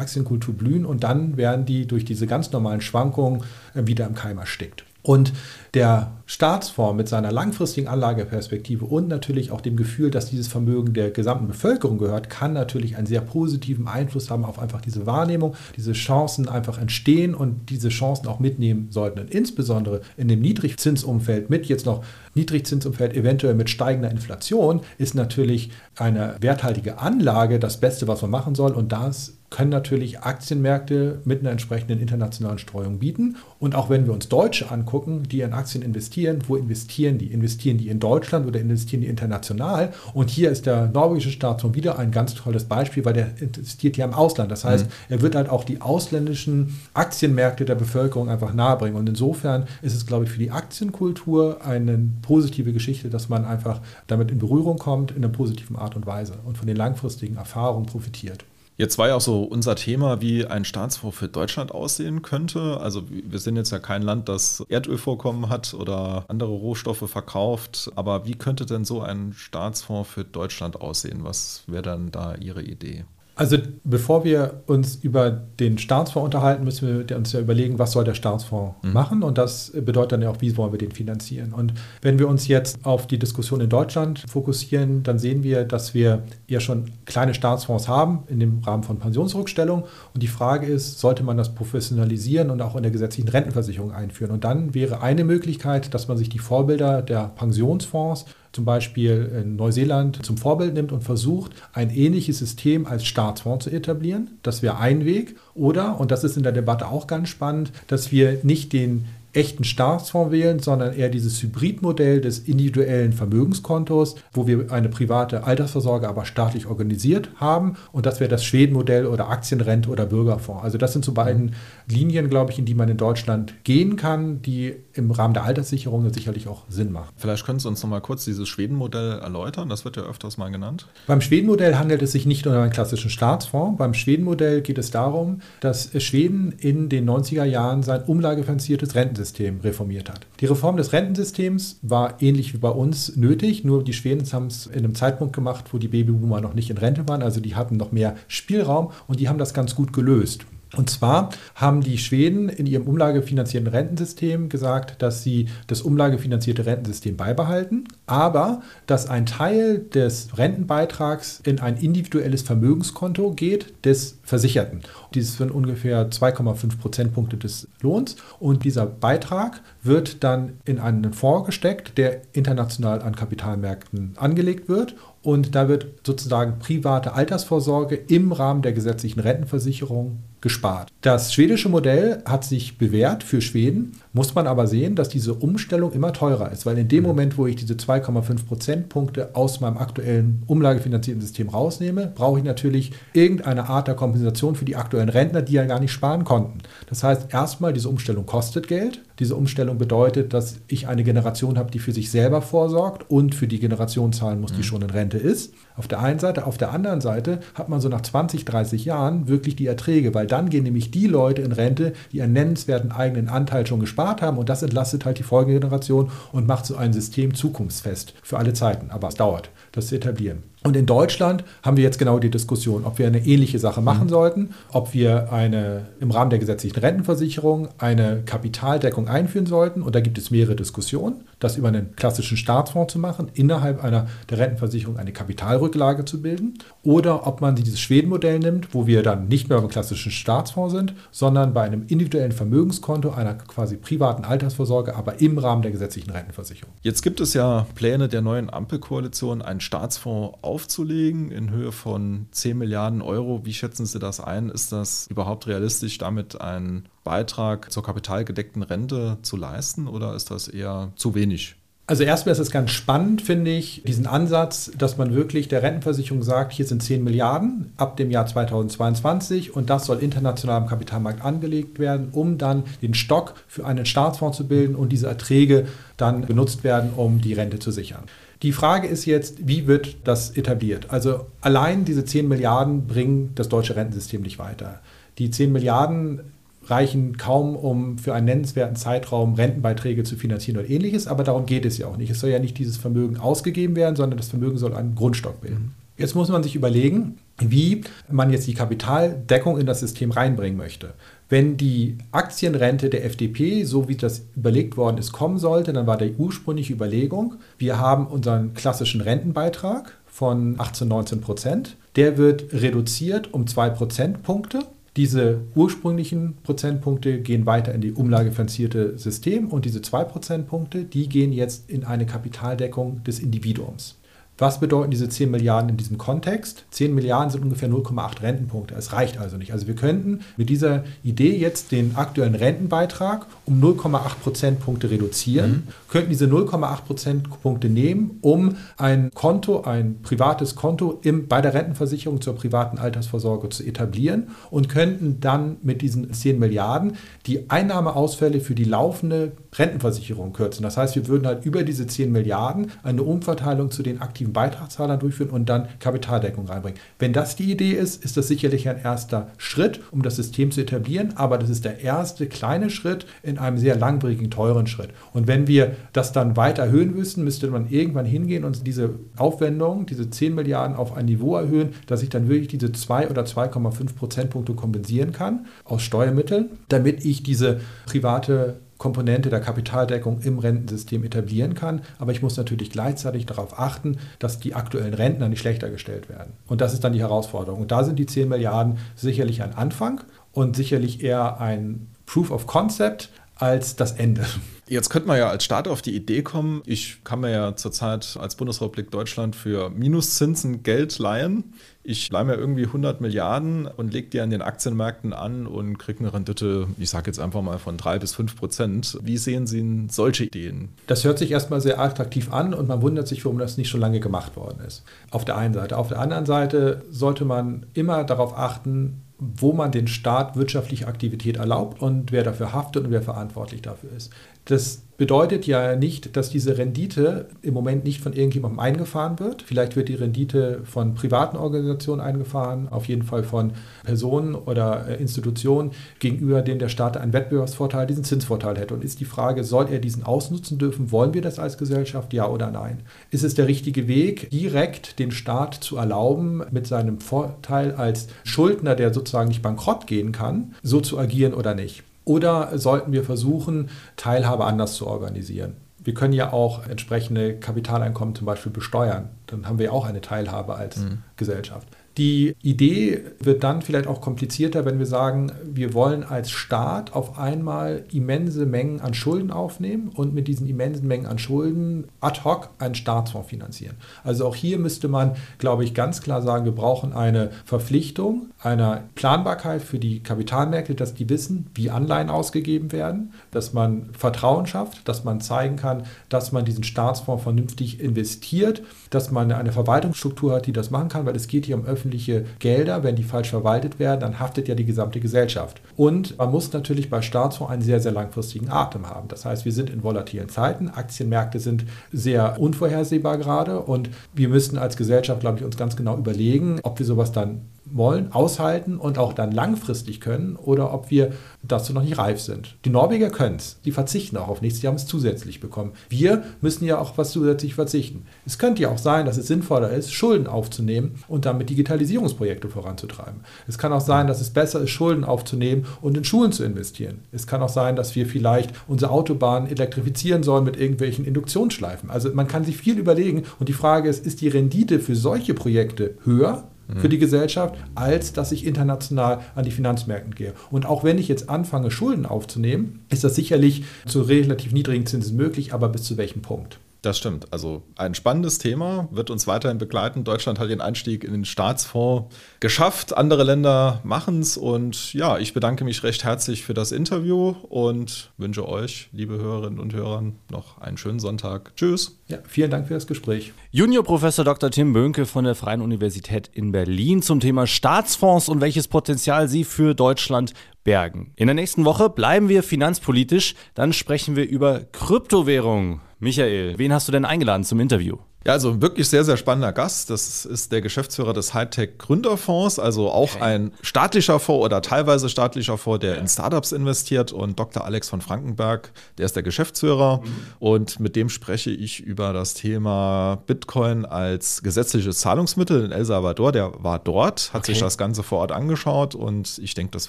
Aktienkultur 0.00 0.54
blühen 0.54 0.84
und 0.84 1.02
dann 1.02 1.36
werden 1.36 1.64
die 1.64 1.86
durch 1.86 2.04
diese 2.04 2.26
ganz 2.26 2.52
normalen 2.52 2.82
Schwankungen 2.82 3.42
äh, 3.74 3.86
wieder 3.86 4.06
im 4.06 4.14
Keim 4.14 4.38
erstickt. 4.38 4.84
Und 5.02 5.32
der 5.74 6.12
Staatsfonds 6.26 6.96
mit 6.96 7.08
seiner 7.08 7.32
langfristigen 7.32 7.88
Anlageperspektive 7.88 8.84
und 8.84 9.08
natürlich 9.08 9.50
auch 9.50 9.60
dem 9.60 9.76
Gefühl, 9.76 10.10
dass 10.10 10.30
dieses 10.30 10.48
Vermögen 10.48 10.94
der 10.94 11.10
gesamten 11.10 11.48
Bevölkerung 11.48 11.98
gehört, 11.98 12.30
kann 12.30 12.52
natürlich 12.52 12.96
einen 12.96 13.06
sehr 13.06 13.20
positiven 13.20 13.88
Einfluss 13.88 14.30
haben 14.30 14.44
auf 14.44 14.58
einfach 14.58 14.80
diese 14.80 15.06
Wahrnehmung, 15.06 15.54
diese 15.76 15.92
Chancen 15.92 16.48
einfach 16.48 16.78
entstehen 16.78 17.34
und 17.34 17.70
diese 17.70 17.88
Chancen 17.88 18.26
auch 18.28 18.38
mitnehmen 18.38 18.88
sollten. 18.90 19.18
Und 19.18 19.30
insbesondere 19.30 20.02
in 20.16 20.28
dem 20.28 20.40
Niedrigzinsumfeld 20.40 21.50
mit 21.50 21.66
jetzt 21.66 21.86
noch 21.86 22.04
Niedrigzinsumfeld 22.34 23.14
eventuell 23.14 23.54
mit 23.54 23.70
steigender 23.70 24.10
Inflation 24.10 24.80
ist 24.98 25.14
natürlich 25.14 25.72
eine 25.96 26.36
werthaltige 26.40 26.98
Anlage 26.98 27.58
das 27.58 27.78
Beste, 27.80 28.06
was 28.06 28.22
man 28.22 28.30
machen 28.30 28.54
soll. 28.54 28.72
Und 28.72 28.92
das 28.92 29.34
können 29.50 29.70
natürlich 29.70 30.20
Aktienmärkte 30.20 31.20
mit 31.24 31.40
einer 31.40 31.50
entsprechenden 31.50 31.98
internationalen 31.98 32.58
Streuung 32.58 33.00
bieten. 33.00 33.36
Und 33.58 33.74
auch 33.74 33.90
wenn 33.90 34.06
wir 34.06 34.12
uns 34.12 34.28
Deutsche 34.28 34.70
angucken, 34.70 35.24
die 35.24 35.40
in 35.40 35.52
Aktien 35.60 35.82
investieren, 35.82 36.38
wo 36.48 36.56
investieren 36.56 37.18
die? 37.18 37.26
Investieren 37.26 37.76
die 37.78 37.88
in 37.88 38.00
Deutschland 38.00 38.46
oder 38.46 38.58
investieren 38.58 39.02
die 39.02 39.08
international? 39.08 39.92
Und 40.14 40.30
hier 40.30 40.50
ist 40.50 40.66
der 40.66 40.88
norwegische 40.88 41.30
Staatsfonds 41.30 41.76
wieder 41.76 41.98
ein 41.98 42.10
ganz 42.10 42.34
tolles 42.34 42.64
Beispiel, 42.64 43.04
weil 43.04 43.12
der 43.12 43.28
investiert 43.40 43.96
ja 43.96 44.06
im 44.06 44.14
Ausland. 44.14 44.50
Das 44.50 44.64
heißt, 44.64 44.86
mhm. 44.86 44.90
er 45.10 45.22
wird 45.22 45.34
halt 45.34 45.48
auch 45.48 45.64
die 45.64 45.80
ausländischen 45.80 46.78
Aktienmärkte 46.94 47.64
der 47.64 47.74
Bevölkerung 47.74 48.30
einfach 48.30 48.54
nahebringen. 48.54 48.98
Und 48.98 49.08
insofern 49.08 49.66
ist 49.82 49.94
es, 49.94 50.06
glaube 50.06 50.24
ich, 50.24 50.30
für 50.30 50.38
die 50.38 50.50
Aktienkultur 50.50 51.64
eine 51.64 51.98
positive 52.22 52.72
Geschichte, 52.72 53.10
dass 53.10 53.28
man 53.28 53.44
einfach 53.44 53.80
damit 54.06 54.30
in 54.30 54.38
Berührung 54.38 54.78
kommt, 54.78 55.10
in 55.10 55.18
einer 55.18 55.32
positiven 55.32 55.76
Art 55.76 55.94
und 55.94 56.06
Weise 56.06 56.34
und 56.44 56.56
von 56.56 56.66
den 56.66 56.76
langfristigen 56.76 57.36
Erfahrungen 57.36 57.86
profitiert. 57.86 58.44
Jetzt 58.80 58.96
war 58.96 59.08
ja 59.08 59.16
auch 59.16 59.20
so 59.20 59.42
unser 59.42 59.76
Thema, 59.76 60.22
wie 60.22 60.46
ein 60.46 60.64
Staatsfonds 60.64 61.18
für 61.18 61.28
Deutschland 61.28 61.70
aussehen 61.70 62.22
könnte. 62.22 62.80
Also 62.80 63.02
wir 63.10 63.38
sind 63.38 63.56
jetzt 63.56 63.72
ja 63.72 63.78
kein 63.78 64.00
Land, 64.00 64.30
das 64.30 64.64
Erdölvorkommen 64.70 65.50
hat 65.50 65.74
oder 65.74 66.24
andere 66.28 66.52
Rohstoffe 66.52 67.04
verkauft. 67.06 67.92
Aber 67.94 68.24
wie 68.24 68.36
könnte 68.36 68.64
denn 68.64 68.86
so 68.86 69.02
ein 69.02 69.34
Staatsfonds 69.34 70.08
für 70.08 70.24
Deutschland 70.24 70.80
aussehen? 70.80 71.24
Was 71.24 71.64
wäre 71.66 71.82
dann 71.82 72.10
da 72.10 72.36
Ihre 72.36 72.62
Idee? 72.62 73.04
Also 73.40 73.56
bevor 73.84 74.22
wir 74.22 74.64
uns 74.66 74.96
über 74.96 75.30
den 75.30 75.78
Staatsfonds 75.78 76.26
unterhalten, 76.26 76.62
müssen 76.62 77.06
wir 77.08 77.16
uns 77.16 77.32
ja 77.32 77.40
überlegen, 77.40 77.78
was 77.78 77.92
soll 77.92 78.04
der 78.04 78.12
Staatsfonds 78.12 78.74
mhm. 78.82 78.92
machen 78.92 79.22
und 79.22 79.38
das 79.38 79.72
bedeutet 79.74 80.12
dann 80.12 80.20
ja 80.20 80.28
auch, 80.28 80.42
wie 80.42 80.58
wollen 80.58 80.72
wir 80.72 80.78
den 80.78 80.92
finanzieren. 80.92 81.54
Und 81.54 81.72
wenn 82.02 82.18
wir 82.18 82.28
uns 82.28 82.48
jetzt 82.48 82.84
auf 82.84 83.06
die 83.06 83.18
Diskussion 83.18 83.62
in 83.62 83.70
Deutschland 83.70 84.18
fokussieren, 84.28 85.04
dann 85.04 85.18
sehen 85.18 85.42
wir, 85.42 85.64
dass 85.64 85.94
wir 85.94 86.22
ja 86.48 86.60
schon 86.60 86.90
kleine 87.06 87.32
Staatsfonds 87.32 87.88
haben 87.88 88.24
in 88.26 88.40
dem 88.40 88.58
Rahmen 88.58 88.82
von 88.82 88.98
Pensionsrückstellung 88.98 89.84
und 90.12 90.22
die 90.22 90.28
Frage 90.28 90.66
ist, 90.66 91.00
sollte 91.00 91.22
man 91.22 91.38
das 91.38 91.54
professionalisieren 91.54 92.50
und 92.50 92.60
auch 92.60 92.76
in 92.76 92.82
der 92.82 92.92
gesetzlichen 92.92 93.30
Rentenversicherung 93.30 93.90
einführen? 93.90 94.32
Und 94.32 94.44
dann 94.44 94.74
wäre 94.74 95.00
eine 95.00 95.24
Möglichkeit, 95.24 95.94
dass 95.94 96.08
man 96.08 96.18
sich 96.18 96.28
die 96.28 96.40
Vorbilder 96.40 97.00
der 97.00 97.32
Pensionsfonds 97.36 98.26
zum 98.52 98.64
Beispiel 98.64 99.30
in 99.42 99.56
Neuseeland 99.56 100.24
zum 100.24 100.36
Vorbild 100.36 100.74
nimmt 100.74 100.92
und 100.92 101.02
versucht, 101.04 101.52
ein 101.72 101.90
ähnliches 101.90 102.38
System 102.38 102.86
als 102.86 103.04
Staatsfonds 103.04 103.64
zu 103.64 103.70
etablieren. 103.70 104.38
Das 104.42 104.62
wäre 104.62 104.78
ein 104.78 105.04
Weg. 105.04 105.36
Oder, 105.54 106.00
und 106.00 106.10
das 106.10 106.24
ist 106.24 106.36
in 106.36 106.42
der 106.42 106.52
Debatte 106.52 106.88
auch 106.88 107.06
ganz 107.06 107.28
spannend, 107.28 107.72
dass 107.86 108.10
wir 108.10 108.40
nicht 108.42 108.72
den 108.72 109.06
echten 109.32 109.64
Staatsfonds 109.64 110.32
wählen, 110.32 110.58
sondern 110.58 110.94
eher 110.94 111.08
dieses 111.08 111.42
Hybridmodell 111.42 112.20
des 112.20 112.40
individuellen 112.40 113.12
Vermögenskontos, 113.12 114.16
wo 114.32 114.46
wir 114.46 114.72
eine 114.72 114.88
private 114.88 115.44
Altersvorsorge 115.44 116.08
aber 116.08 116.24
staatlich 116.24 116.66
organisiert 116.66 117.30
haben. 117.36 117.76
Und 117.92 118.06
das 118.06 118.18
wäre 118.18 118.30
das 118.30 118.44
Schwedenmodell 118.44 119.06
oder 119.06 119.28
Aktienrente 119.28 119.88
oder 119.88 120.06
Bürgerfonds. 120.06 120.64
Also 120.64 120.78
das 120.78 120.92
sind 120.92 121.04
so 121.04 121.12
beiden 121.12 121.54
Linien, 121.88 122.28
glaube 122.28 122.50
ich, 122.50 122.58
in 122.58 122.64
die 122.64 122.74
man 122.74 122.88
in 122.88 122.96
Deutschland 122.96 123.54
gehen 123.64 123.96
kann, 123.96 124.42
die 124.42 124.74
im 124.94 125.10
Rahmen 125.10 125.34
der 125.34 125.44
Alterssicherung 125.44 126.12
sicherlich 126.12 126.48
auch 126.48 126.62
Sinn 126.68 126.92
machen. 126.92 127.10
Vielleicht 127.16 127.44
können 127.44 127.58
Sie 127.58 127.68
uns 127.68 127.82
noch 127.82 127.90
mal 127.90 128.00
kurz 128.00 128.24
dieses 128.24 128.48
Schwedenmodell 128.48 129.20
erläutern. 129.20 129.68
Das 129.68 129.84
wird 129.84 129.96
ja 129.96 130.02
öfters 130.02 130.38
mal 130.38 130.50
genannt. 130.50 130.86
Beim 131.06 131.20
Schwedenmodell 131.20 131.76
handelt 131.76 132.02
es 132.02 132.12
sich 132.12 132.26
nicht 132.26 132.46
um 132.46 132.52
einen 132.52 132.70
klassischen 132.70 133.10
Staatsfonds. 133.10 133.78
Beim 133.78 133.94
Schwedenmodell 133.94 134.60
geht 134.62 134.78
es 134.78 134.90
darum, 134.90 135.40
dass 135.60 135.90
Schweden 136.02 136.52
in 136.52 136.88
den 136.88 137.08
90er 137.08 137.44
Jahren 137.44 137.82
sein 137.82 138.02
umlagefinanziertes 138.04 138.94
Rentensystem 138.94 139.60
reformiert 139.60 140.08
hat. 140.10 140.26
Die 140.40 140.46
Reform 140.46 140.76
des 140.76 140.92
Rentensystems 140.92 141.78
war 141.82 142.20
ähnlich 142.22 142.54
wie 142.54 142.58
bei 142.58 142.70
uns 142.70 143.16
nötig, 143.16 143.64
nur 143.64 143.84
die 143.84 143.92
Schweden 143.92 144.20
haben 144.32 144.46
es 144.46 144.66
in 144.66 144.78
einem 144.78 144.94
Zeitpunkt 144.94 145.34
gemacht, 145.34 145.66
wo 145.72 145.78
die 145.78 145.88
Babyboomer 145.88 146.40
noch 146.40 146.54
nicht 146.54 146.70
in 146.70 146.78
Rente 146.78 147.08
waren, 147.08 147.22
also 147.22 147.40
die 147.40 147.54
hatten 147.54 147.76
noch 147.76 147.92
mehr 147.92 148.16
Spielraum 148.28 148.92
und 149.06 149.20
die 149.20 149.28
haben 149.28 149.38
das 149.38 149.54
ganz 149.54 149.74
gut 149.74 149.92
gelöst. 149.92 150.44
Und 150.76 150.88
zwar 150.88 151.30
haben 151.56 151.80
die 151.80 151.98
Schweden 151.98 152.48
in 152.48 152.66
ihrem 152.66 152.86
umlagefinanzierten 152.86 153.68
Rentensystem 153.68 154.48
gesagt, 154.48 155.02
dass 155.02 155.24
sie 155.24 155.46
das 155.66 155.82
umlagefinanzierte 155.82 156.64
Rentensystem 156.64 157.16
beibehalten, 157.16 157.84
aber 158.06 158.62
dass 158.86 159.08
ein 159.08 159.26
Teil 159.26 159.80
des 159.80 160.38
Rentenbeitrags 160.38 161.40
in 161.44 161.58
ein 161.58 161.76
individuelles 161.76 162.42
Vermögenskonto 162.42 163.32
geht 163.32 163.84
des 163.84 164.18
Versicherten. 164.22 164.82
Dieses 165.14 165.38
sind 165.38 165.50
ungefähr 165.50 166.08
2,5 166.08 166.78
Prozentpunkte 166.78 167.36
des 167.36 167.66
Lohns 167.80 168.16
und 168.38 168.64
dieser 168.64 168.86
Beitrag 168.86 169.62
wird 169.82 170.22
dann 170.22 170.58
in 170.64 170.78
einen 170.78 171.12
Fonds 171.12 171.46
gesteckt, 171.46 171.98
der 171.98 172.22
international 172.32 173.02
an 173.02 173.16
Kapitalmärkten 173.16 174.12
angelegt 174.16 174.68
wird 174.68 174.94
und 175.22 175.54
da 175.54 175.68
wird 175.68 175.86
sozusagen 176.06 176.58
private 176.58 177.12
Altersvorsorge 177.12 177.94
im 177.94 178.32
Rahmen 178.32 178.62
der 178.62 178.72
gesetzlichen 178.72 179.20
Rentenversicherung 179.20 180.20
gespart. 180.40 180.90
Das 181.02 181.34
schwedische 181.34 181.68
Modell 181.68 182.22
hat 182.24 182.44
sich 182.44 182.78
bewährt 182.78 183.22
für 183.22 183.40
Schweden, 183.40 183.92
muss 184.12 184.34
man 184.34 184.46
aber 184.46 184.66
sehen, 184.66 184.96
dass 184.96 185.08
diese 185.08 185.34
Umstellung 185.34 185.92
immer 185.92 186.12
teurer 186.12 186.50
ist, 186.50 186.66
weil 186.66 186.76
in 186.78 186.88
dem 186.88 187.04
Moment, 187.04 187.38
wo 187.38 187.46
ich 187.46 187.56
diese 187.56 187.74
2,5 187.74 188.46
Prozentpunkte 188.46 189.30
aus 189.34 189.60
meinem 189.60 189.78
aktuellen 189.78 190.42
umlagefinanzierten 190.46 191.20
System 191.20 191.48
rausnehme, 191.48 192.10
brauche 192.12 192.38
ich 192.38 192.44
natürlich 192.44 192.92
irgendeine 193.12 193.68
Art 193.68 193.86
der 193.86 193.94
Kompensation 193.94 194.56
für 194.56 194.64
die 194.64 194.76
aktuellen 194.76 195.08
Rentner, 195.08 195.42
die 195.42 195.52
ja 195.52 195.64
gar 195.64 195.78
nicht 195.78 195.92
sparen 195.92 196.24
konnten. 196.24 196.58
Das 196.88 197.04
heißt, 197.04 197.32
erstmal, 197.32 197.72
diese 197.72 197.88
Umstellung 197.88 198.26
kostet 198.26 198.66
Geld. 198.66 199.00
Diese 199.20 199.36
Umstellung 199.36 199.78
bedeutet, 199.78 200.32
dass 200.32 200.60
ich 200.66 200.88
eine 200.88 201.04
Generation 201.04 201.58
habe, 201.58 201.70
die 201.70 201.78
für 201.78 201.92
sich 201.92 202.10
selber 202.10 202.42
vorsorgt 202.42 203.08
und 203.10 203.34
für 203.34 203.46
die 203.46 203.60
Generation 203.60 204.12
zahlen 204.12 204.40
muss, 204.40 204.52
die 204.52 204.58
mhm. 204.58 204.64
schon 204.64 204.82
in 204.82 204.90
Rente 204.90 205.18
ist. 205.18 205.52
Auf 205.76 205.88
der 205.88 206.00
einen 206.00 206.18
Seite, 206.18 206.46
auf 206.46 206.58
der 206.58 206.72
anderen 206.72 207.00
Seite 207.00 207.40
hat 207.54 207.68
man 207.68 207.80
so 207.80 207.88
nach 207.88 208.00
20, 208.00 208.44
30 208.44 208.84
Jahren 208.86 209.28
wirklich 209.28 209.56
die 209.56 209.66
Erträge, 209.66 210.14
weil 210.14 210.26
dann 210.26 210.50
gehen 210.50 210.64
nämlich 210.64 210.90
die 210.90 211.06
Leute 211.06 211.42
in 211.42 211.52
Rente, 211.52 211.92
die 212.12 212.22
einen 212.22 212.32
nennenswerten 212.32 212.92
eigenen 212.92 213.28
Anteil 213.28 213.66
schon 213.66 213.80
gespart 213.80 213.99
haben 214.00 214.38
und 214.38 214.48
das 214.48 214.62
entlastet 214.62 215.04
halt 215.04 215.18
die 215.18 215.22
Folgegeneration 215.22 216.10
und 216.32 216.46
macht 216.46 216.66
so 216.66 216.76
ein 216.76 216.92
System 216.92 217.34
zukunftsfest 217.34 218.14
für 218.22 218.38
alle 218.38 218.52
Zeiten. 218.52 218.90
Aber 218.90 219.08
es 219.08 219.14
dauert, 219.14 219.50
das 219.72 219.88
zu 219.88 219.96
etablieren. 219.96 220.42
Und 220.62 220.76
in 220.76 220.84
Deutschland 220.84 221.42
haben 221.62 221.78
wir 221.78 221.84
jetzt 221.84 221.98
genau 221.98 222.18
die 222.18 222.30
Diskussion, 222.30 222.84
ob 222.84 222.98
wir 222.98 223.06
eine 223.06 223.26
ähnliche 223.26 223.58
Sache 223.58 223.80
machen 223.80 224.04
mhm. 224.04 224.10
sollten, 224.10 224.54
ob 224.72 224.92
wir 224.92 225.32
eine 225.32 225.86
im 226.00 226.10
Rahmen 226.10 226.28
der 226.28 226.38
gesetzlichen 226.38 226.78
Rentenversicherung 226.78 227.68
eine 227.78 228.22
Kapitaldeckung 228.26 229.08
einführen 229.08 229.46
sollten. 229.46 229.80
Und 229.80 229.94
da 229.94 230.00
gibt 230.00 230.18
es 230.18 230.30
mehrere 230.30 230.56
Diskussionen, 230.56 231.24
das 231.38 231.56
über 231.56 231.68
einen 231.68 231.96
klassischen 231.96 232.36
Staatsfonds 232.36 232.92
zu 232.92 232.98
machen, 232.98 233.30
innerhalb 233.32 233.82
einer 233.82 234.08
der 234.28 234.38
Rentenversicherung 234.38 234.98
eine 234.98 235.12
Kapitalrücklage 235.12 236.04
zu 236.04 236.20
bilden. 236.20 236.58
Oder 236.82 237.26
ob 237.26 237.40
man 237.40 237.54
dieses 237.54 237.80
Schwedenmodell 237.80 238.38
nimmt, 238.38 238.74
wo 238.74 238.86
wir 238.86 239.02
dann 239.02 239.28
nicht 239.28 239.48
mehr 239.48 239.58
beim 239.58 239.70
klassischen 239.70 240.12
Staatsfonds 240.12 240.74
sind, 240.74 240.94
sondern 241.10 241.54
bei 241.54 241.62
einem 241.62 241.84
individuellen 241.86 242.32
Vermögenskonto, 242.32 243.12
einer 243.12 243.34
quasi 243.34 243.76
privaten 243.76 244.24
Altersvorsorge, 244.24 244.94
aber 244.94 245.22
im 245.22 245.38
Rahmen 245.38 245.62
der 245.62 245.70
gesetzlichen 245.70 246.10
Rentenversicherung. 246.10 246.74
Jetzt 246.82 247.00
gibt 247.00 247.20
es 247.20 247.32
ja 247.32 247.66
Pläne 247.74 248.08
der 248.08 248.20
neuen 248.20 248.50
Ampelkoalition, 248.50 249.40
einen 249.40 249.60
Staatsfonds 249.60 250.38
aufzulegen 250.50 251.30
in 251.30 251.50
Höhe 251.50 251.70
von 251.70 252.26
10 252.32 252.58
Milliarden 252.58 253.02
Euro. 253.02 253.44
Wie 253.44 253.54
schätzen 253.54 253.86
Sie 253.86 254.00
das 254.00 254.18
ein? 254.18 254.48
Ist 254.48 254.72
das 254.72 255.06
überhaupt 255.08 255.46
realistisch, 255.46 255.96
damit 255.98 256.40
einen 256.40 256.86
Beitrag 257.04 257.70
zur 257.70 257.84
kapitalgedeckten 257.84 258.64
Rente 258.64 259.18
zu 259.22 259.36
leisten 259.36 259.86
oder 259.86 260.16
ist 260.16 260.32
das 260.32 260.48
eher 260.48 260.90
zu 260.96 261.14
wenig? 261.14 261.54
Also 261.86 262.04
erstmal 262.04 262.34
ist 262.34 262.38
es 262.38 262.52
ganz 262.52 262.70
spannend, 262.70 263.20
finde 263.20 263.50
ich, 263.50 263.82
diesen 263.84 264.06
Ansatz, 264.06 264.70
dass 264.78 264.96
man 264.96 265.12
wirklich 265.12 265.48
der 265.48 265.64
Rentenversicherung 265.64 266.22
sagt, 266.22 266.52
hier 266.52 266.64
sind 266.64 266.84
10 266.84 267.02
Milliarden 267.02 267.72
ab 267.76 267.96
dem 267.96 268.12
Jahr 268.12 268.26
2022 268.26 269.56
und 269.56 269.70
das 269.70 269.86
soll 269.86 269.98
international 269.98 270.58
am 270.58 270.68
Kapitalmarkt 270.68 271.24
angelegt 271.24 271.80
werden, 271.80 272.10
um 272.12 272.38
dann 272.38 272.62
den 272.80 272.94
Stock 272.94 273.34
für 273.48 273.66
einen 273.66 273.86
Staatsfonds 273.86 274.36
zu 274.36 274.46
bilden 274.46 274.76
und 274.76 274.90
diese 274.90 275.08
Erträge 275.08 275.66
dann 275.96 276.20
benutzt 276.22 276.62
werden, 276.62 276.90
um 276.96 277.20
die 277.20 277.34
Rente 277.34 277.58
zu 277.58 277.72
sichern. 277.72 278.04
Die 278.42 278.52
Frage 278.52 278.88
ist 278.88 279.04
jetzt, 279.04 279.46
wie 279.46 279.66
wird 279.66 279.98
das 280.04 280.30
etabliert? 280.30 280.86
Also 280.88 281.26
allein 281.42 281.84
diese 281.84 282.04
10 282.04 282.26
Milliarden 282.26 282.86
bringen 282.86 283.32
das 283.34 283.50
deutsche 283.50 283.76
Rentensystem 283.76 284.22
nicht 284.22 284.38
weiter. 284.38 284.80
Die 285.18 285.30
10 285.30 285.52
Milliarden 285.52 286.20
reichen 286.64 287.16
kaum, 287.18 287.54
um 287.56 287.98
für 287.98 288.14
einen 288.14 288.26
nennenswerten 288.26 288.76
Zeitraum 288.76 289.34
Rentenbeiträge 289.34 290.04
zu 290.04 290.16
finanzieren 290.16 290.58
oder 290.58 290.70
ähnliches, 290.70 291.06
aber 291.06 291.24
darum 291.24 291.44
geht 291.44 291.66
es 291.66 291.76
ja 291.78 291.86
auch 291.86 291.96
nicht. 291.96 292.10
Es 292.10 292.20
soll 292.20 292.30
ja 292.30 292.38
nicht 292.38 292.58
dieses 292.58 292.76
Vermögen 292.76 293.18
ausgegeben 293.18 293.76
werden, 293.76 293.96
sondern 293.96 294.16
das 294.16 294.28
Vermögen 294.28 294.56
soll 294.56 294.74
einen 294.74 294.94
Grundstock 294.94 295.40
bilden. 295.40 295.74
Jetzt 296.00 296.14
muss 296.14 296.30
man 296.30 296.42
sich 296.42 296.56
überlegen, 296.56 297.18
wie 297.38 297.82
man 298.10 298.30
jetzt 298.30 298.46
die 298.46 298.54
Kapitaldeckung 298.54 299.58
in 299.58 299.66
das 299.66 299.80
System 299.80 300.12
reinbringen 300.12 300.56
möchte. 300.56 300.94
Wenn 301.28 301.58
die 301.58 301.98
Aktienrente 302.10 302.88
der 302.88 303.04
FDP, 303.04 303.64
so 303.64 303.86
wie 303.86 303.96
das 303.96 304.22
überlegt 304.34 304.78
worden 304.78 304.96
ist, 304.96 305.12
kommen 305.12 305.38
sollte, 305.38 305.74
dann 305.74 305.86
war 305.86 305.98
die 305.98 306.14
ursprüngliche 306.16 306.72
Überlegung, 306.72 307.34
wir 307.58 307.78
haben 307.78 308.06
unseren 308.06 308.54
klassischen 308.54 309.02
Rentenbeitrag 309.02 309.92
von 310.06 310.58
18, 310.58 310.88
19 310.88 311.20
Prozent. 311.20 311.76
Der 311.96 312.16
wird 312.16 312.52
reduziert 312.54 313.34
um 313.34 313.46
zwei 313.46 313.68
Prozentpunkte. 313.68 314.60
Diese 314.96 315.42
ursprünglichen 315.54 316.38
Prozentpunkte 316.42 317.20
gehen 317.20 317.44
weiter 317.44 317.74
in 317.74 317.82
die 317.82 317.92
umlagefinanzierte 317.92 318.98
System 318.98 319.48
und 319.48 319.66
diese 319.66 319.82
zwei 319.82 320.04
Prozentpunkte, 320.04 320.84
die 320.84 321.08
gehen 321.10 321.32
jetzt 321.32 321.68
in 321.68 321.84
eine 321.84 322.06
Kapitaldeckung 322.06 323.04
des 323.04 323.20
Individuums. 323.20 323.99
Was 324.40 324.58
bedeuten 324.58 324.90
diese 324.90 325.10
10 325.10 325.30
Milliarden 325.30 325.68
in 325.68 325.76
diesem 325.76 325.98
Kontext? 325.98 326.64
10 326.70 326.94
Milliarden 326.94 327.28
sind 327.28 327.42
ungefähr 327.42 327.68
0,8 327.68 328.22
Rentenpunkte. 328.22 328.74
Es 328.74 328.94
reicht 328.94 329.18
also 329.18 329.36
nicht. 329.36 329.52
Also 329.52 329.66
wir 329.66 329.74
könnten 329.74 330.20
mit 330.38 330.48
dieser 330.48 330.84
Idee 331.04 331.36
jetzt 331.36 331.72
den 331.72 331.94
aktuellen 331.96 332.34
Rentenbeitrag 332.34 333.26
um 333.44 333.62
0,8 333.62 334.00
Prozentpunkte 334.22 334.90
reduzieren, 334.90 335.50
mhm. 335.50 335.62
könnten 335.90 336.08
diese 336.08 336.24
0,8 336.24 336.84
Prozentpunkte 336.86 337.68
nehmen, 337.68 338.18
um 338.22 338.56
ein 338.78 339.10
Konto, 339.12 339.60
ein 339.64 340.00
privates 340.00 340.56
Konto 340.56 340.98
im, 341.02 341.28
bei 341.28 341.42
der 341.42 341.52
Rentenversicherung 341.52 342.22
zur 342.22 342.34
privaten 342.34 342.78
Altersvorsorge 342.78 343.50
zu 343.50 343.62
etablieren 343.62 344.28
und 344.50 344.70
könnten 344.70 345.20
dann 345.20 345.58
mit 345.62 345.82
diesen 345.82 346.14
10 346.14 346.38
Milliarden 346.38 346.96
die 347.26 347.50
Einnahmeausfälle 347.50 348.40
für 348.40 348.54
die 348.54 348.64
laufende 348.64 349.32
Rentenversicherung 349.54 350.32
kürzen. 350.32 350.62
Das 350.62 350.78
heißt, 350.78 350.96
wir 350.96 351.08
würden 351.08 351.26
halt 351.26 351.44
über 351.44 351.62
diese 351.62 351.86
10 351.86 352.10
Milliarden 352.10 352.70
eine 352.82 353.02
Umverteilung 353.02 353.70
zu 353.70 353.82
den 353.82 354.00
aktiven 354.00 354.29
Beitragszahlern 354.32 354.98
durchführen 354.98 355.30
und 355.30 355.48
dann 355.48 355.68
Kapitaldeckung 355.78 356.46
reinbringen. 356.46 356.78
Wenn 356.98 357.12
das 357.12 357.36
die 357.36 357.50
Idee 357.50 357.72
ist, 357.72 358.04
ist 358.04 358.16
das 358.16 358.28
sicherlich 358.28 358.68
ein 358.68 358.80
erster 358.80 359.28
Schritt, 359.38 359.80
um 359.90 360.02
das 360.02 360.16
System 360.16 360.50
zu 360.50 360.60
etablieren, 360.60 361.14
aber 361.16 361.38
das 361.38 361.50
ist 361.50 361.64
der 361.64 361.80
erste 361.80 362.26
kleine 362.26 362.70
Schritt 362.70 363.06
in 363.22 363.38
einem 363.38 363.58
sehr 363.58 363.76
langwierigen, 363.76 364.30
teuren 364.30 364.66
Schritt. 364.66 364.90
Und 365.12 365.26
wenn 365.26 365.46
wir 365.46 365.76
das 365.92 366.12
dann 366.12 366.36
weiter 366.36 366.64
erhöhen 366.64 366.94
müssten, 366.94 367.24
müsste 367.24 367.48
man 367.48 367.68
irgendwann 367.68 368.06
hingehen 368.06 368.44
und 368.44 368.66
diese 368.66 368.94
Aufwendungen, 369.16 369.86
diese 369.86 370.10
10 370.10 370.34
Milliarden 370.34 370.76
auf 370.76 370.96
ein 370.96 371.06
Niveau 371.06 371.36
erhöhen, 371.36 371.70
dass 371.86 372.02
ich 372.02 372.08
dann 372.08 372.28
wirklich 372.28 372.48
diese 372.48 372.72
2 372.72 373.10
oder 373.10 373.22
2,5 373.22 373.94
Prozentpunkte 373.94 374.54
kompensieren 374.54 375.12
kann 375.12 375.46
aus 375.64 375.82
Steuermitteln, 375.82 376.50
damit 376.68 377.04
ich 377.04 377.22
diese 377.22 377.60
private 377.86 378.60
Komponente 378.80 379.28
der 379.28 379.40
Kapitaldeckung 379.40 380.22
im 380.22 380.38
Rentensystem 380.38 381.04
etablieren 381.04 381.52
kann. 381.52 381.82
Aber 381.98 382.12
ich 382.12 382.22
muss 382.22 382.38
natürlich 382.38 382.70
gleichzeitig 382.70 383.26
darauf 383.26 383.58
achten, 383.58 383.98
dass 384.18 384.40
die 384.40 384.54
aktuellen 384.54 384.94
Rentner 384.94 385.28
nicht 385.28 385.40
schlechter 385.40 385.68
gestellt 385.68 386.08
werden. 386.08 386.32
Und 386.48 386.62
das 386.62 386.72
ist 386.72 386.82
dann 386.82 386.94
die 386.94 387.00
Herausforderung. 387.00 387.60
Und 387.60 387.70
da 387.70 387.84
sind 387.84 387.98
die 387.98 388.06
10 388.06 388.28
Milliarden 388.30 388.78
sicherlich 388.96 389.42
ein 389.42 389.54
Anfang 389.54 390.00
und 390.32 390.56
sicherlich 390.56 391.04
eher 391.04 391.40
ein 391.40 391.88
Proof 392.06 392.30
of 392.30 392.46
Concept, 392.46 393.10
als 393.40 393.74
das 393.76 393.92
Ende. 393.92 394.26
Jetzt 394.68 394.88
könnte 394.88 395.08
man 395.08 395.18
ja 395.18 395.28
als 395.28 395.44
Staat 395.44 395.66
auf 395.66 395.82
die 395.82 395.96
Idee 395.96 396.22
kommen, 396.22 396.62
ich 396.64 397.02
kann 397.02 397.20
mir 397.20 397.32
ja 397.32 397.56
zurzeit 397.56 398.16
als 398.20 398.36
Bundesrepublik 398.36 398.92
Deutschland 398.92 399.34
für 399.34 399.68
Minuszinsen 399.68 400.62
Geld 400.62 400.96
leihen. 401.00 401.54
Ich 401.82 402.08
leihe 402.12 402.24
mir 402.24 402.34
irgendwie 402.34 402.66
100 402.66 403.00
Milliarden 403.00 403.66
und 403.66 403.92
lege 403.92 404.10
die 404.10 404.20
an 404.20 404.30
den 404.30 404.42
Aktienmärkten 404.42 405.12
an 405.12 405.48
und 405.48 405.78
kriege 405.78 406.00
eine 406.00 406.12
Rendite, 406.12 406.68
ich 406.78 406.88
sage 406.90 407.06
jetzt 407.06 407.18
einfach 407.18 407.42
mal 407.42 407.58
von 407.58 407.78
3 407.78 407.98
bis 407.98 408.14
5 408.14 408.36
Prozent. 408.36 408.98
Wie 409.02 409.16
sehen 409.16 409.48
Sie 409.48 409.86
solche 409.90 410.26
Ideen? 410.26 410.68
Das 410.86 411.02
hört 411.02 411.18
sich 411.18 411.32
erstmal 411.32 411.60
sehr 411.60 411.80
attraktiv 411.80 412.32
an 412.32 412.54
und 412.54 412.68
man 412.68 412.82
wundert 412.82 413.08
sich, 413.08 413.24
warum 413.24 413.38
das 413.38 413.56
nicht 413.56 413.70
schon 413.70 413.80
lange 413.80 413.98
gemacht 413.98 414.36
worden 414.36 414.60
ist. 414.64 414.84
Auf 415.10 415.24
der 415.24 415.36
einen 415.36 415.54
Seite. 415.54 415.78
Auf 415.78 415.88
der 415.88 415.98
anderen 415.98 416.26
Seite 416.26 416.82
sollte 416.90 417.24
man 417.24 417.66
immer 417.72 418.04
darauf 418.04 418.38
achten, 418.38 419.02
wo 419.20 419.52
man 419.52 419.70
den 419.70 419.86
Staat 419.86 420.36
wirtschaftliche 420.36 420.88
Aktivität 420.88 421.36
erlaubt 421.36 421.82
und 421.82 422.10
wer 422.10 422.24
dafür 422.24 422.52
haftet 422.52 422.84
und 422.84 422.90
wer 422.90 423.02
verantwortlich 423.02 423.60
dafür 423.60 423.92
ist. 423.92 424.10
Das 424.50 424.82
bedeutet 424.96 425.46
ja 425.46 425.76
nicht, 425.76 426.16
dass 426.16 426.28
diese 426.28 426.58
Rendite 426.58 427.28
im 427.40 427.54
Moment 427.54 427.84
nicht 427.84 428.00
von 428.00 428.12
irgendjemandem 428.12 428.58
eingefahren 428.58 429.20
wird. 429.20 429.42
Vielleicht 429.42 429.76
wird 429.76 429.88
die 429.88 429.94
Rendite 429.94 430.62
von 430.64 430.94
privaten 430.94 431.36
Organisationen 431.36 432.00
eingefahren, 432.00 432.68
auf 432.68 432.86
jeden 432.86 433.04
Fall 433.04 433.22
von 433.22 433.52
Personen 433.84 434.34
oder 434.34 434.88
äh, 434.88 435.00
Institutionen, 435.00 435.70
gegenüber 436.00 436.42
denen 436.42 436.58
der 436.58 436.68
Staat 436.68 436.96
einen 436.96 437.12
Wettbewerbsvorteil, 437.12 437.86
diesen 437.86 438.02
Zinsvorteil 438.02 438.58
hätte. 438.58 438.74
Und 438.74 438.82
ist 438.82 438.98
die 438.98 439.04
Frage, 439.04 439.44
soll 439.44 439.68
er 439.70 439.78
diesen 439.78 440.02
ausnutzen 440.02 440.58
dürfen? 440.58 440.90
Wollen 440.90 441.14
wir 441.14 441.22
das 441.22 441.38
als 441.38 441.56
Gesellschaft, 441.56 442.12
ja 442.12 442.28
oder 442.28 442.50
nein? 442.50 442.80
Ist 443.12 443.22
es 443.22 443.34
der 443.34 443.46
richtige 443.46 443.86
Weg, 443.86 444.30
direkt 444.30 444.98
den 444.98 445.12
Staat 445.12 445.54
zu 445.54 445.76
erlauben, 445.76 446.42
mit 446.50 446.66
seinem 446.66 446.98
Vorteil 446.98 447.72
als 447.76 448.08
Schuldner, 448.24 448.74
der 448.74 448.92
sozusagen 448.92 449.28
nicht 449.28 449.42
bankrott 449.42 449.86
gehen 449.86 450.10
kann, 450.10 450.56
so 450.62 450.80
zu 450.80 450.98
agieren 450.98 451.34
oder 451.34 451.54
nicht? 451.54 451.84
Oder 452.04 452.58
sollten 452.58 452.92
wir 452.92 453.04
versuchen, 453.04 453.70
Teilhabe 453.96 454.44
anders 454.44 454.74
zu 454.74 454.86
organisieren? 454.86 455.56
Wir 455.78 455.94
können 455.94 456.12
ja 456.12 456.32
auch 456.32 456.66
entsprechende 456.66 457.38
Kapitaleinkommen 457.38 458.14
zum 458.14 458.26
Beispiel 458.26 458.52
besteuern. 458.52 459.08
Dann 459.26 459.46
haben 459.46 459.58
wir 459.58 459.72
auch 459.72 459.86
eine 459.86 460.00
Teilhabe 460.00 460.54
als 460.54 460.78
mhm. 460.78 461.02
Gesellschaft. 461.16 461.68
Die 461.98 462.36
Idee 462.42 463.02
wird 463.18 463.42
dann 463.42 463.62
vielleicht 463.62 463.88
auch 463.88 464.00
komplizierter, 464.00 464.64
wenn 464.64 464.78
wir 464.78 464.86
sagen, 464.86 465.32
wir 465.44 465.74
wollen 465.74 466.04
als 466.04 466.30
Staat 466.30 466.94
auf 466.94 467.18
einmal 467.18 467.84
immense 467.92 468.46
Mengen 468.46 468.80
an 468.80 468.94
Schulden 468.94 469.32
aufnehmen 469.32 469.90
und 469.94 470.14
mit 470.14 470.28
diesen 470.28 470.46
immensen 470.46 470.86
Mengen 470.86 471.06
an 471.06 471.18
Schulden 471.18 471.88
ad 472.00 472.20
hoc 472.22 472.50
einen 472.58 472.76
Staatsfonds 472.76 473.28
finanzieren. 473.28 473.74
Also 474.04 474.26
auch 474.26 474.36
hier 474.36 474.58
müsste 474.58 474.86
man, 474.86 475.16
glaube 475.38 475.64
ich, 475.64 475.74
ganz 475.74 476.00
klar 476.00 476.22
sagen, 476.22 476.44
wir 476.44 476.52
brauchen 476.52 476.92
eine 476.92 477.30
Verpflichtung 477.44 478.28
einer 478.38 478.84
Planbarkeit 478.94 479.60
für 479.60 479.80
die 479.80 480.00
Kapitalmärkte, 480.00 480.76
dass 480.76 480.94
die 480.94 481.08
wissen, 481.08 481.50
wie 481.54 481.70
Anleihen 481.70 482.08
ausgegeben 482.08 482.70
werden, 482.70 483.12
dass 483.32 483.52
man 483.52 483.90
Vertrauen 483.92 484.46
schafft, 484.46 484.88
dass 484.88 485.02
man 485.04 485.20
zeigen 485.20 485.56
kann, 485.56 485.82
dass 486.08 486.30
man 486.30 486.44
diesen 486.44 486.64
Staatsfonds 486.64 487.24
vernünftig 487.24 487.80
investiert, 487.80 488.62
dass 488.90 489.10
man 489.10 489.32
eine 489.32 489.52
Verwaltungsstruktur 489.52 490.34
hat, 490.34 490.46
die 490.46 490.52
das 490.52 490.70
machen 490.70 490.88
kann, 490.88 491.06
weil 491.06 491.16
es 491.16 491.28
geht 491.28 491.46
hier 491.46 491.56
um 491.56 491.64
öffentliche 491.64 492.24
Gelder, 492.38 492.82
wenn 492.82 492.96
die 492.96 493.04
falsch 493.04 493.30
verwaltet 493.30 493.78
werden, 493.78 494.00
dann 494.00 494.20
haftet 494.20 494.48
ja 494.48 494.54
die 494.54 494.64
gesamte 494.64 495.00
Gesellschaft. 495.00 495.60
Und 495.76 496.18
man 496.18 496.30
muss 496.30 496.52
natürlich 496.52 496.90
bei 496.90 497.00
Staatsfonds 497.00 497.52
einen 497.52 497.62
sehr, 497.62 497.80
sehr 497.80 497.92
langfristigen 497.92 498.50
Atem 498.50 498.88
haben. 498.88 499.08
Das 499.08 499.24
heißt, 499.24 499.44
wir 499.44 499.52
sind 499.52 499.70
in 499.70 499.82
volatilen 499.82 500.28
Zeiten, 500.28 500.68
Aktienmärkte 500.68 501.38
sind 501.38 501.64
sehr 501.92 502.40
unvorhersehbar 502.40 503.18
gerade 503.18 503.60
und 503.60 503.90
wir 504.14 504.28
müssten 504.28 504.58
als 504.58 504.76
Gesellschaft, 504.76 505.20
glaube 505.20 505.38
ich, 505.38 505.44
uns 505.44 505.56
ganz 505.56 505.76
genau 505.76 505.96
überlegen, 505.96 506.60
ob 506.62 506.78
wir 506.78 506.86
sowas 506.86 507.12
dann 507.12 507.42
wollen, 507.72 508.12
aushalten 508.12 508.78
und 508.78 508.98
auch 508.98 509.12
dann 509.12 509.32
langfristig 509.32 510.00
können 510.00 510.36
oder 510.36 510.72
ob 510.72 510.90
wir 510.90 511.12
dazu 511.42 511.72
noch 511.72 511.82
nicht 511.82 511.98
reif 511.98 512.20
sind. 512.20 512.56
Die 512.64 512.70
Norweger 512.70 513.10
können 513.10 513.36
es, 513.36 513.58
die 513.64 513.72
verzichten 513.72 514.16
auch 514.16 514.28
auf 514.28 514.42
nichts, 514.42 514.60
die 514.60 514.68
haben 514.68 514.76
es 514.76 514.86
zusätzlich 514.86 515.40
bekommen. 515.40 515.72
Wir 515.88 516.22
müssen 516.40 516.64
ja 516.64 516.78
auch 516.78 516.98
was 516.98 517.10
zusätzlich 517.10 517.54
verzichten. 517.54 518.06
Es 518.26 518.38
könnte 518.38 518.62
ja 518.62 518.70
auch 518.70 518.78
sein, 518.78 519.06
dass 519.06 519.16
es 519.16 519.26
sinnvoller 519.26 519.70
ist, 519.70 519.92
Schulden 519.92 520.26
aufzunehmen 520.26 520.96
und 521.08 521.24
damit 521.24 521.50
Digitalisierungsprojekte 521.50 522.48
voranzutreiben. 522.48 523.20
Es 523.48 523.58
kann 523.58 523.72
auch 523.72 523.80
sein, 523.80 524.06
dass 524.06 524.20
es 524.20 524.30
besser 524.30 524.60
ist, 524.60 524.70
Schulden 524.70 525.04
aufzunehmen 525.04 525.66
und 525.80 525.96
in 525.96 526.04
Schulen 526.04 526.32
zu 526.32 526.44
investieren. 526.44 527.00
Es 527.12 527.26
kann 527.26 527.42
auch 527.42 527.48
sein, 527.48 527.76
dass 527.76 527.94
wir 527.94 528.06
vielleicht 528.06 528.52
unsere 528.68 528.90
Autobahnen 528.90 529.48
elektrifizieren 529.50 530.22
sollen 530.22 530.44
mit 530.44 530.58
irgendwelchen 530.58 531.04
Induktionsschleifen. 531.04 531.90
Also 531.90 532.10
man 532.12 532.28
kann 532.28 532.44
sich 532.44 532.56
viel 532.56 532.78
überlegen 532.78 533.24
und 533.38 533.48
die 533.48 533.54
Frage 533.54 533.88
ist, 533.88 534.04
ist 534.06 534.20
die 534.20 534.28
Rendite 534.28 534.80
für 534.80 534.96
solche 534.96 535.34
Projekte 535.34 535.94
höher 536.04 536.44
für 536.78 536.88
die 536.88 536.98
Gesellschaft, 536.98 537.56
als 537.74 538.12
dass 538.12 538.32
ich 538.32 538.46
international 538.46 539.20
an 539.34 539.44
die 539.44 539.50
Finanzmärkte 539.50 540.10
gehe. 540.10 540.34
Und 540.50 540.66
auch 540.66 540.84
wenn 540.84 540.98
ich 540.98 541.08
jetzt 541.08 541.28
anfange, 541.28 541.70
Schulden 541.70 542.06
aufzunehmen, 542.06 542.84
ist 542.90 543.04
das 543.04 543.14
sicherlich 543.14 543.64
zu 543.86 544.02
relativ 544.02 544.52
niedrigen 544.52 544.86
Zinsen 544.86 545.16
möglich, 545.16 545.52
aber 545.52 545.68
bis 545.68 545.82
zu 545.82 545.96
welchem 545.96 546.22
Punkt? 546.22 546.58
Das 546.82 546.96
stimmt. 546.96 547.30
Also 547.30 547.62
ein 547.76 547.94
spannendes 547.94 548.38
Thema 548.38 548.88
wird 548.90 549.10
uns 549.10 549.26
weiterhin 549.26 549.58
begleiten. 549.58 550.02
Deutschland 550.02 550.38
hat 550.38 550.48
den 550.48 550.62
Einstieg 550.62 551.04
in 551.04 551.12
den 551.12 551.24
Staatsfonds 551.26 552.14
geschafft. 552.40 552.96
Andere 552.96 553.22
Länder 553.24 553.80
machen 553.84 554.20
es. 554.20 554.38
Und 554.38 554.94
ja, 554.94 555.18
ich 555.18 555.34
bedanke 555.34 555.64
mich 555.64 555.82
recht 555.82 556.04
herzlich 556.04 556.42
für 556.42 556.54
das 556.54 556.72
Interview 556.72 557.34
und 557.48 558.12
wünsche 558.16 558.48
euch, 558.48 558.88
liebe 558.92 559.18
Hörerinnen 559.18 559.60
und 559.60 559.74
Hörer, 559.74 560.04
noch 560.30 560.58
einen 560.58 560.78
schönen 560.78 561.00
Sonntag. 561.00 561.54
Tschüss. 561.56 561.98
Ja, 562.08 562.18
vielen 562.26 562.50
Dank 562.50 562.68
für 562.68 562.74
das 562.74 562.86
Gespräch. 562.86 563.32
Juniorprofessor 563.50 564.24
Dr. 564.24 564.50
Tim 564.50 564.72
Bönke 564.72 565.04
von 565.04 565.24
der 565.24 565.34
Freien 565.34 565.60
Universität 565.60 566.30
in 566.32 566.50
Berlin 566.50 567.02
zum 567.02 567.20
Thema 567.20 567.46
Staatsfonds 567.46 568.28
und 568.28 568.40
welches 568.40 568.68
Potenzial 568.68 569.28
sie 569.28 569.44
für 569.44 569.74
Deutschland 569.74 570.32
bergen. 570.64 571.12
In 571.16 571.26
der 571.26 571.34
nächsten 571.34 571.64
Woche 571.64 571.90
bleiben 571.90 572.28
wir 572.28 572.42
finanzpolitisch. 572.42 573.34
Dann 573.54 573.72
sprechen 573.72 574.16
wir 574.16 574.28
über 574.28 574.60
Kryptowährungen. 574.72 575.80
Michael, 575.98 576.58
wen 576.58 576.72
hast 576.72 576.88
du 576.88 576.92
denn 576.92 577.04
eingeladen 577.04 577.44
zum 577.44 577.60
Interview? 577.60 577.98
Ja, 578.26 578.32
also 578.34 578.60
wirklich 578.60 578.86
sehr, 578.88 579.02
sehr 579.02 579.16
spannender 579.16 579.52
Gast. 579.52 579.88
Das 579.88 580.26
ist 580.26 580.52
der 580.52 580.60
Geschäftsführer 580.60 581.14
des 581.14 581.32
Hightech 581.32 581.78
Gründerfonds, 581.78 582.58
also 582.58 582.90
auch 582.90 583.14
okay. 583.14 583.22
ein 583.22 583.52
staatlicher 583.62 584.18
Fonds 584.20 584.44
oder 584.44 584.60
teilweise 584.60 585.08
staatlicher 585.08 585.56
Fonds, 585.56 585.80
der 585.80 585.94
ja. 585.94 586.00
in 586.00 586.06
Startups 586.06 586.52
investiert. 586.52 587.12
Und 587.12 587.38
Dr. 587.38 587.64
Alex 587.64 587.88
von 587.88 588.02
Frankenberg, 588.02 588.72
der 588.98 589.06
ist 589.06 589.16
der 589.16 589.22
Geschäftsführer. 589.22 590.02
Mhm. 590.04 590.08
Und 590.38 590.80
mit 590.80 590.96
dem 590.96 591.08
spreche 591.08 591.50
ich 591.50 591.80
über 591.80 592.12
das 592.12 592.34
Thema 592.34 593.22
Bitcoin 593.26 593.86
als 593.86 594.42
gesetzliches 594.42 594.98
Zahlungsmittel 594.98 595.64
in 595.64 595.72
El 595.72 595.86
Salvador. 595.86 596.32
Der 596.32 596.52
war 596.62 596.78
dort, 596.78 597.32
hat 597.32 597.44
okay. 597.44 597.52
sich 597.52 597.60
das 597.60 597.78
Ganze 597.78 598.02
vor 598.02 598.18
Ort 598.18 598.32
angeschaut. 598.32 598.94
Und 598.94 599.38
ich 599.38 599.54
denke, 599.54 599.70
das 599.70 599.88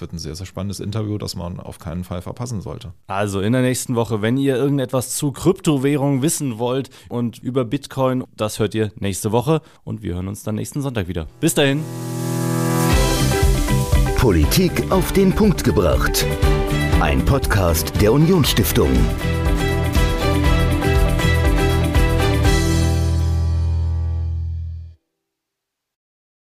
wird 0.00 0.14
ein 0.14 0.18
sehr, 0.18 0.34
sehr 0.36 0.46
spannendes 0.46 0.80
Interview, 0.80 1.18
das 1.18 1.36
man 1.36 1.60
auf 1.60 1.78
keinen 1.78 2.02
Fall 2.02 2.22
verpassen 2.22 2.62
sollte. 2.62 2.94
Also 3.08 3.42
in 3.42 3.52
der 3.52 3.60
nächsten 3.60 3.94
Woche, 3.94 4.22
wenn 4.22 4.38
ihr 4.38 4.56
irgendetwas 4.56 5.16
zu 5.16 5.32
Kryptowährungen 5.32 6.22
wissen 6.22 6.58
wollt 6.58 6.88
und 7.10 7.38
über 7.38 7.66
Bitcoin 7.66 8.21
das 8.36 8.58
hört 8.58 8.74
ihr 8.74 8.92
nächste 8.98 9.32
Woche 9.32 9.60
und 9.84 10.02
wir 10.02 10.14
hören 10.14 10.28
uns 10.28 10.42
dann 10.42 10.56
nächsten 10.56 10.82
Sonntag 10.82 11.08
wieder. 11.08 11.26
Bis 11.40 11.54
dahin. 11.54 11.82
Politik 14.16 14.90
auf 14.90 15.12
den 15.12 15.32
Punkt 15.32 15.64
gebracht. 15.64 16.24
Ein 17.00 17.24
Podcast 17.24 17.92
der 18.00 18.12
Unionsstiftung. 18.12 18.90